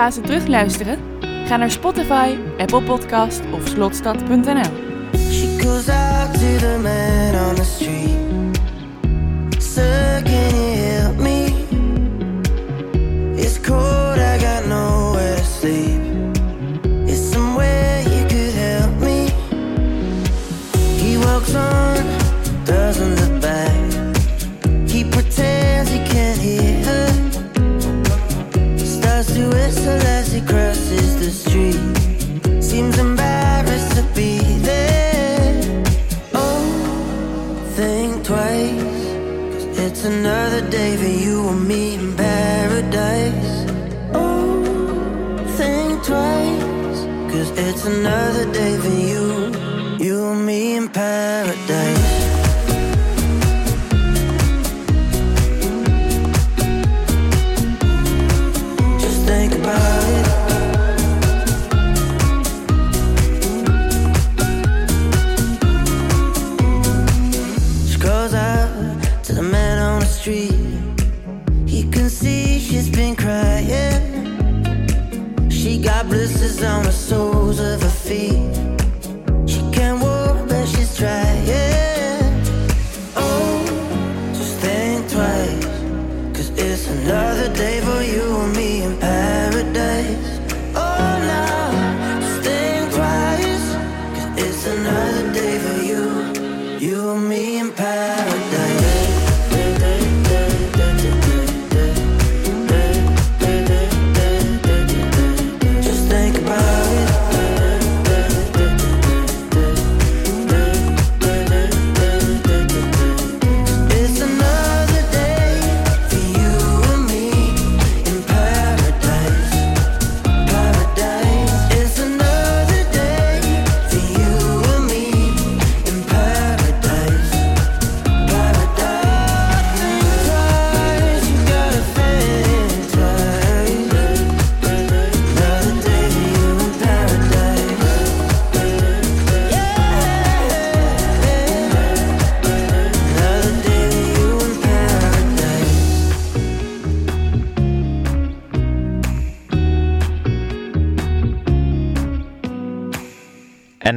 Slotfase 0.00 0.20
terugluisteren? 0.20 0.98
Ga 1.46 1.56
naar 1.56 1.70
Spotify, 1.70 2.36
Apple 2.58 2.82
Podcast 2.82 3.40
of 3.52 3.68
slotstad.nl. 3.68 4.70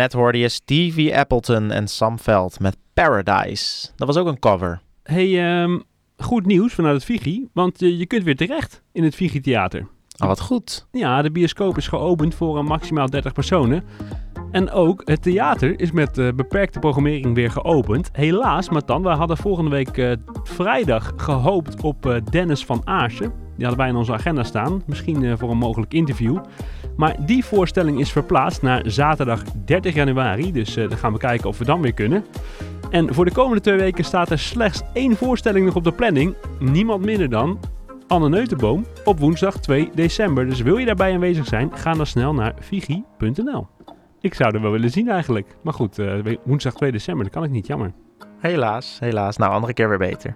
net 0.04 0.14
hoorde 0.14 0.38
je 0.38 0.50
Stevie 0.50 1.18
Appleton 1.18 1.72
en 1.72 1.88
Sam 1.88 2.20
Veld 2.20 2.60
met 2.60 2.78
Paradise. 2.94 3.90
Dat 3.96 4.08
was 4.08 4.18
ook 4.18 4.28
een 4.28 4.40
cover. 4.40 4.82
Hey, 5.04 5.62
ehm, 5.62 5.80
goed 6.18 6.46
nieuws 6.46 6.74
vanuit 6.74 6.96
het 6.96 7.06
Vigi, 7.06 7.48
want 7.54 7.80
je 7.80 8.06
kunt 8.06 8.24
weer 8.24 8.36
terecht 8.36 8.82
in 8.92 9.04
het 9.04 9.16
Vigi 9.16 9.40
Theater. 9.40 9.88
Oh, 10.22 10.28
wat 10.28 10.40
goed. 10.40 10.88
Ja, 10.92 11.22
de 11.22 11.32
bioscoop 11.32 11.78
is 11.78 11.88
geopend 11.88 12.36
voor 12.36 12.58
een 12.58 12.66
maximaal 12.66 13.10
30 13.10 13.34
personen. 13.34 13.84
En 14.52 14.72
ook 14.72 15.02
het 15.06 15.22
theater 15.22 15.80
is 15.80 15.92
met 15.92 16.18
eh, 16.18 16.28
beperkte 16.36 16.80
programmering 16.80 17.36
weer 17.36 17.52
geopend. 17.52 18.10
Helaas, 18.12 18.70
maar 18.70 18.86
dan, 18.86 19.02
we 19.02 19.10
hadden 19.10 19.38
volgende 19.38 19.70
week 19.70 19.98
eh, 19.98 20.12
vrijdag 20.44 21.14
gehoopt 21.16 21.82
op 21.82 22.06
eh, 22.06 22.16
Dennis 22.30 22.66
van 22.66 22.82
Aarsen. 22.84 23.32
Die 23.56 23.66
hadden 23.66 23.78
wij 23.78 23.90
in 23.90 23.96
onze 23.96 24.14
agenda 24.14 24.44
staan, 24.44 24.84
misschien 24.86 25.38
voor 25.38 25.52
een 25.52 25.58
mogelijk 25.58 25.94
interview. 25.94 26.38
Maar 26.96 27.16
die 27.26 27.46
voorstelling 27.46 28.00
is 28.00 28.12
verplaatst 28.12 28.62
naar 28.62 28.82
zaterdag 28.86 29.44
30 29.66 29.94
januari. 29.94 30.52
Dus 30.52 30.76
eh, 30.76 30.90
dan 30.90 30.98
gaan 30.98 31.14
we 31.14 31.20
kijken 31.20 31.50
of 31.50 31.58
we 31.58 31.66
dan 31.66 31.82
weer 31.82 31.94
kunnen. 31.94 32.26
En 32.90 33.14
voor 33.14 33.26
de 33.26 33.32
komende 33.32 33.62
twee 33.62 33.78
weken 33.78 34.04
staat 34.04 34.30
er 34.30 34.40
slechts 34.40 34.82
één 34.94 35.16
voorstelling 35.16 35.66
nog 35.66 35.76
op 35.76 35.84
de 35.84 35.92
planning. 35.92 36.36
Niemand 36.60 37.06
minder 37.06 37.30
dan 37.30 37.60
Anne 38.08 38.30
Neutenboom 38.30 38.86
op 39.04 39.20
woensdag 39.20 39.60
2 39.60 39.90
december. 39.94 40.46
Dus 40.46 40.62
wil 40.62 40.78
je 40.78 40.86
daarbij 40.86 41.14
aanwezig 41.14 41.46
zijn, 41.46 41.78
ga 41.78 41.94
dan 41.94 42.06
snel 42.06 42.34
naar 42.34 42.54
vigi.nl. 42.60 43.68
Ik 44.22 44.34
zou 44.34 44.56
er 44.56 44.62
wel 44.62 44.72
willen 44.72 44.90
zien 44.90 45.10
eigenlijk. 45.10 45.56
Maar 45.62 45.74
goed, 45.74 46.00
eh, 46.00 46.36
woensdag 46.44 46.74
2 46.74 46.92
december, 46.92 47.24
dat 47.24 47.34
kan 47.34 47.44
ik 47.44 47.50
niet, 47.50 47.68
jammer. 47.68 47.94
Helaas, 48.40 48.98
helaas. 49.00 49.38
Nou, 49.38 49.52
andere 49.52 49.74
keer 49.74 49.90
weer 49.90 49.98
beter. 49.98 50.36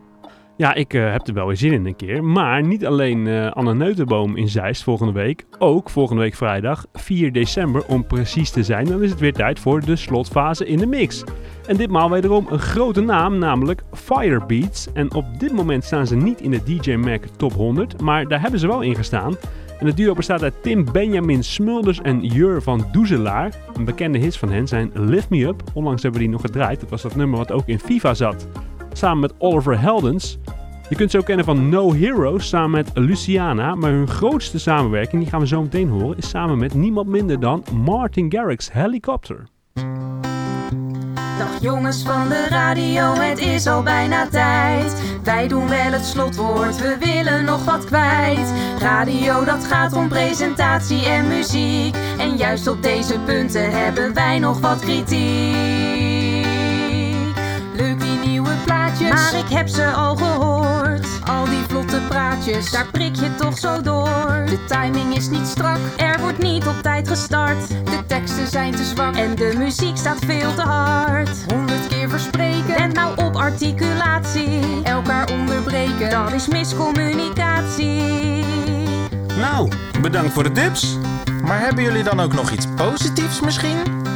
Ja, 0.58 0.74
ik 0.74 0.94
eh, 0.94 1.12
heb 1.12 1.28
er 1.28 1.34
wel 1.34 1.48
weer 1.48 1.58
zin 1.58 1.74
in 1.74 1.86
een 1.86 1.96
keer. 1.96 2.24
Maar 2.24 2.64
niet 2.64 2.86
alleen 2.86 3.28
eh, 3.28 3.52
Anne 3.52 3.74
Neutenboom 3.74 4.36
in 4.36 4.48
Zeist 4.48 4.84
volgende 4.84 5.14
week. 5.14 5.46
Ook 5.60 5.90
volgende 5.90 6.22
week 6.22 6.36
vrijdag 6.36 6.86
4 6.94 7.32
december 7.32 7.86
om 7.86 8.08
precies 8.08 8.50
te 8.50 8.64
zijn. 8.64 8.86
Dan 8.86 9.04
is 9.04 9.10
het 9.10 9.20
weer 9.20 9.34
tijd 9.34 9.60
voor 9.60 9.82
de 9.86 9.96
slotfase 9.96 10.66
in 10.66 10.78
de 10.78 10.86
mix. 10.86 11.24
En 11.68 11.78
ditmaal 11.78 12.10
wederom 12.10 12.48
een 12.50 12.60
grote 12.60 13.02
naam, 13.02 13.38
namelijk 13.38 13.84
Firebeats. 13.94 14.88
En 14.94 15.14
op 15.14 15.26
dit 15.40 15.52
moment 15.52 15.84
staan 15.84 16.08
ze 16.08 16.16
niet 16.16 16.42
in 16.42 16.52
de 16.52 16.64
DJ 16.64 16.94
Mag 16.96 17.20
Top 17.20 17.54
100. 17.54 18.02
Maar 18.02 18.28
daar 18.28 18.42
hebben 18.42 18.60
ze 18.60 18.68
wel 18.68 18.82
in 18.82 18.96
gestaan. 18.96 19.36
En 19.80 19.86
het 19.86 19.98
duo 19.98 20.14
bestaat 20.14 20.44
uit 20.44 20.64
Tim 20.64 20.92
Benjamin 20.92 21.44
Smulders 21.44 22.02
en 22.02 22.22
Jur 22.22 22.62
van 22.62 22.88
Doezelaar. 22.92 23.54
Een 23.74 23.86
bekende 23.86 24.18
hits 24.18 24.38
van 24.38 24.52
hen 24.52 24.68
zijn 24.68 24.92
Lift 24.94 25.30
Me 25.30 25.46
Up. 25.46 25.64
Onlangs 25.74 26.02
hebben 26.02 26.22
we 26.22 26.28
die 26.28 26.36
nog 26.36 26.46
gedraaid. 26.46 26.80
Dat 26.80 26.90
was 26.90 27.02
dat 27.02 27.16
nummer 27.16 27.38
wat 27.38 27.52
ook 27.52 27.68
in 27.68 27.80
FIFA 27.80 28.14
zat. 28.14 28.48
Samen 28.98 29.20
met 29.20 29.34
Oliver 29.38 29.80
Heldens. 29.80 30.38
Je 30.90 30.96
kunt 30.96 31.12
ze 31.12 31.18
ook 31.18 31.26
kennen 31.26 31.46
van 31.46 31.70
No 31.70 31.94
Heroes 31.94 32.48
samen 32.48 32.72
met 32.72 32.90
Luciana. 32.94 33.76
Maar 33.76 33.92
hun 33.92 34.08
grootste 34.08 34.60
samenwerking, 34.60 35.22
die 35.22 35.32
gaan 35.32 35.40
we 35.40 35.48
zo 35.48 35.62
meteen 35.62 35.90
horen, 35.90 36.18
is 36.18 36.30
samen 36.30 36.58
met 36.58 36.74
niemand 36.74 37.08
minder 37.08 37.40
dan 37.40 37.64
Martin 37.74 38.32
Garrix 38.32 38.72
Helicopter. 38.72 39.48
Dag 41.38 41.62
jongens 41.62 42.04
van 42.04 42.30
de 42.30 42.46
radio, 42.50 43.14
het 43.14 43.40
is 43.40 43.68
al 43.68 43.84
bijna 43.84 44.28
tijd. 44.28 45.02
Wij 45.24 45.48
doen 45.48 45.68
wel 45.68 45.92
het 45.92 46.06
slotwoord, 46.06 46.82
we 46.82 46.98
willen 47.00 47.46
nog 47.46 47.66
wat 47.66 47.86
kwijt. 47.86 48.54
Radio 48.80 49.44
dat 49.44 49.66
gaat 49.66 49.94
om 49.94 50.08
presentatie 50.08 51.06
en 51.06 51.28
muziek. 51.28 51.96
En 52.18 52.38
juist 52.38 52.68
op 52.68 52.84
deze 52.84 53.20
punten 53.20 53.72
hebben 53.72 54.14
wij 54.14 54.40
nog 54.40 54.60
wat 54.60 54.80
kritiek. 54.80 56.07
Plaatjes, 58.98 59.32
maar 59.32 59.40
ik 59.40 59.50
heb 59.50 59.68
ze 59.68 59.86
al 59.86 60.16
gehoord. 60.16 61.06
Al 61.26 61.46
die 61.46 61.64
vlotte 61.68 62.02
praatjes, 62.08 62.72
daar 62.72 62.88
prik 62.92 63.16
je 63.16 63.36
toch 63.36 63.58
zo 63.58 63.82
door. 63.82 64.46
De 64.46 64.66
timing 64.68 65.16
is 65.16 65.30
niet 65.30 65.48
strak, 65.48 65.78
er 65.98 66.20
wordt 66.20 66.38
niet 66.38 66.68
op 66.68 66.82
tijd 66.82 67.08
gestart. 67.08 67.68
De 67.68 68.06
teksten 68.08 68.48
zijn 68.48 68.76
te 68.76 68.84
zwak 68.84 69.16
en 69.16 69.36
de 69.36 69.54
muziek 69.58 69.98
staat 69.98 70.18
veel 70.26 70.54
te 70.54 70.62
hard. 70.62 71.30
Honderd 71.48 71.88
keer 71.88 72.10
verspreken, 72.10 72.76
en 72.76 72.92
nou 72.92 73.26
op 73.26 73.36
articulatie. 73.36 74.84
Elkaar 74.84 75.32
onderbreken, 75.32 76.10
dat 76.10 76.34
is 76.34 76.48
miscommunicatie. 76.48 78.46
Nou, 79.38 79.72
bedankt 80.02 80.34
voor 80.34 80.44
de 80.44 80.52
tips. 80.52 80.98
Maar 81.44 81.60
hebben 81.60 81.84
jullie 81.84 82.04
dan 82.04 82.20
ook 82.20 82.34
nog 82.34 82.52
iets 82.52 82.66
positiefs 82.76 83.40
misschien? 83.40 84.07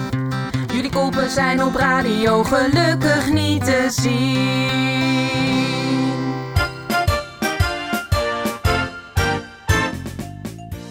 Koppen 1.11 1.29
zijn 1.29 1.63
op 1.63 1.75
radio 1.75 2.43
gelukkig 2.43 3.31
niet 3.31 3.65
te 3.65 3.87
zien. 3.89 4.69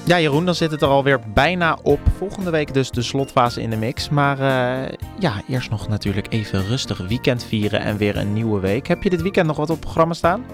Ja, 0.05 0.21
Jeroen, 0.21 0.45
dan 0.45 0.55
zit 0.55 0.71
het 0.71 0.83
er 0.83 0.89
alweer 0.89 1.21
bijna 1.35 1.79
op. 1.83 2.01
Volgende 2.17 2.51
week 2.51 2.75
dus 2.75 2.91
de 2.91 3.03
slotfase 3.03 3.63
in 3.63 3.71
de 3.71 3.77
mix. 3.77 4.09
Maar 4.09 4.39
eh, 4.39 4.93
ja, 5.19 5.33
eerst 5.49 5.71
nog 5.71 5.89
natuurlijk 5.89 6.27
even 6.33 6.67
rustig 6.67 6.99
weekend 7.09 7.45
vieren 7.45 7.81
en 7.81 7.97
weer 7.97 8.17
een 8.17 8.33
nieuwe 8.33 8.61
week. 8.61 8.87
Heb 8.87 9.03
je 9.03 9.11
dit 9.11 9.23
weekend 9.23 9.47
nog 9.47 9.57
wat 9.57 9.71
op 9.71 9.81
programma 9.81 10.15
staan? 10.15 10.45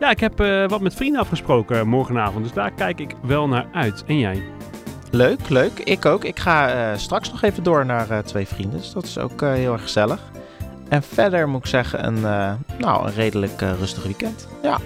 Ja, 0.00 0.10
ik 0.10 0.20
heb 0.20 0.40
eh, 0.40 0.68
wat 0.68 0.80
met 0.80 0.94
vrienden 0.94 1.20
afgesproken 1.20 1.88
morgenavond, 1.88 2.44
dus 2.44 2.52
daar 2.52 2.72
kijk 2.72 3.00
ik 3.00 3.14
wel 3.22 3.48
naar 3.48 3.66
uit. 3.72 4.04
En 4.06 4.18
jij? 4.18 4.42
Leuk, 5.12 5.48
leuk. 5.48 5.78
Ik 5.78 6.06
ook. 6.06 6.24
Ik 6.24 6.38
ga 6.38 6.70
eh, 6.92 6.98
straks 6.98 7.30
nog 7.30 7.42
even 7.42 7.62
door 7.62 7.86
naar 7.86 8.10
eh, 8.10 8.18
twee 8.18 8.46
vrienden. 8.46 8.78
Dus 8.78 8.92
dat 8.92 9.04
is 9.04 9.18
ook 9.18 9.42
eh, 9.42 9.52
heel 9.52 9.72
erg 9.72 9.82
gezellig. 9.82 10.20
En 10.88 11.02
verder 11.02 11.48
moet 11.48 11.60
ik 11.60 11.66
zeggen, 11.66 12.06
een, 12.06 12.20
nou, 12.78 13.06
een 13.06 13.14
redelijk 13.14 13.60
rustig 13.60 14.02
weekend. 14.02 14.48
Ja. 14.62 14.78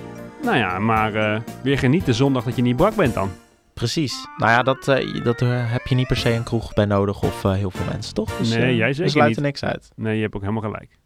Nou 0.43 0.57
ja, 0.57 0.79
maar 0.79 1.43
weer 1.63 1.79
genieten 1.79 2.15
zondag 2.15 2.45
dat 2.45 2.57
je 2.57 2.63
niet 2.63 2.77
brak 2.77 2.95
bent 2.95 3.15
dan. 3.15 3.31
Precies. 3.75 4.27
Nou 4.37 4.51
ja, 4.51 4.63
dat, 4.63 4.85
dat 5.25 5.41
heb 5.41 5.87
je 5.87 5.95
niet 5.95 6.07
per 6.07 6.17
se 6.17 6.33
een 6.33 6.43
kroeg 6.43 6.75
bij 6.75 6.85
nodig 6.85 7.23
of 7.23 7.43
heel 7.43 7.71
veel 7.71 7.87
mensen, 7.91 8.15
toch? 8.15 8.37
Dus, 8.37 8.55
nee, 8.55 8.77
jij 8.77 8.93
zeker 8.93 9.11
sluiten 9.11 9.43
niet. 9.43 9.53
niks 9.61 9.73
uit. 9.73 9.91
Nee, 9.97 10.17
je 10.17 10.23
hebt 10.23 10.35
ook 10.35 10.41
helemaal 10.41 10.63
gelijk. 10.63 10.99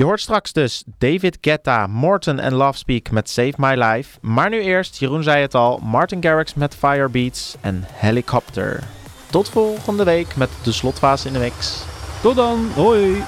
Je 0.00 0.06
hoort 0.06 0.20
straks 0.20 0.52
dus 0.52 0.84
David 0.98 1.38
Guetta, 1.40 1.86
Morton 1.86 2.38
en 2.38 2.54
Lovespeak 2.54 3.10
met 3.10 3.28
Save 3.28 3.52
My 3.56 3.74
Life. 3.74 4.18
Maar 4.20 4.50
nu 4.50 4.60
eerst, 4.60 4.98
Jeroen 4.98 5.22
zei 5.22 5.42
het 5.42 5.54
al, 5.54 5.78
Martin 5.78 6.22
Garrix 6.22 6.54
met 6.54 6.74
Firebeats 6.74 7.56
en 7.60 7.84
Helicopter. 7.86 8.82
Tot 9.30 9.48
volgende 9.48 10.04
week 10.04 10.36
met 10.36 10.50
de 10.62 10.72
slotfase 10.72 11.26
in 11.26 11.32
de 11.32 11.38
mix. 11.38 11.84
Tot 12.22 12.36
dan, 12.36 12.70
hoi! 12.74 13.22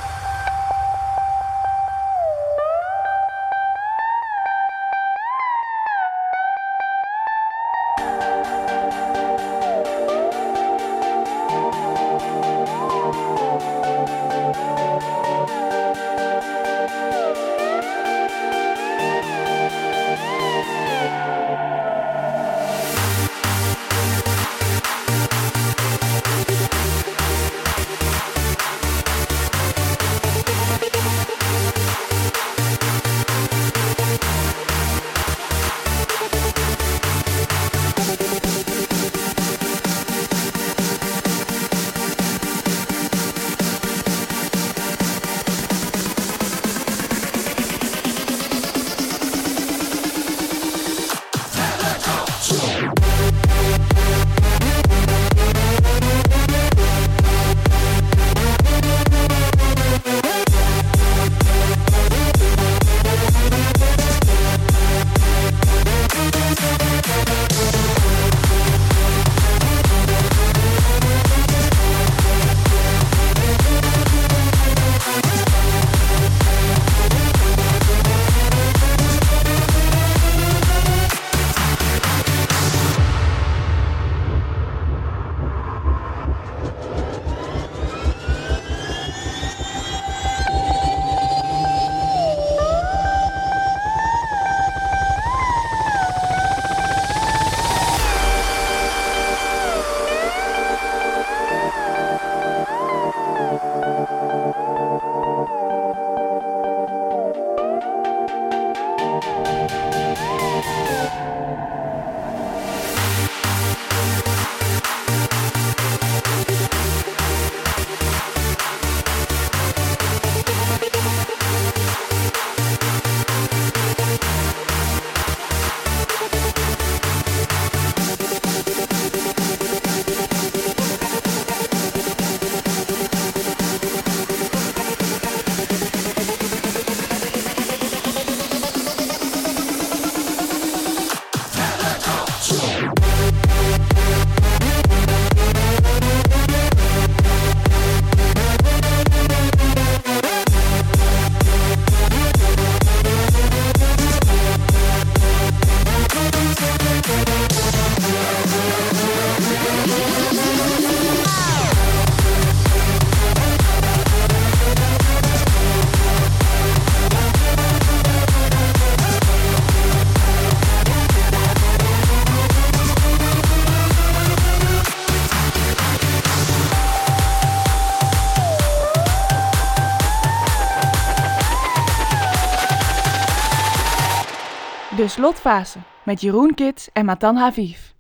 De 185.03 185.09
slotfase 185.09 185.79
met 186.05 186.21
Jeroen 186.21 186.55
Kits 186.55 186.89
en 186.93 187.05
Matan 187.05 187.37
Haviv. 187.37 187.92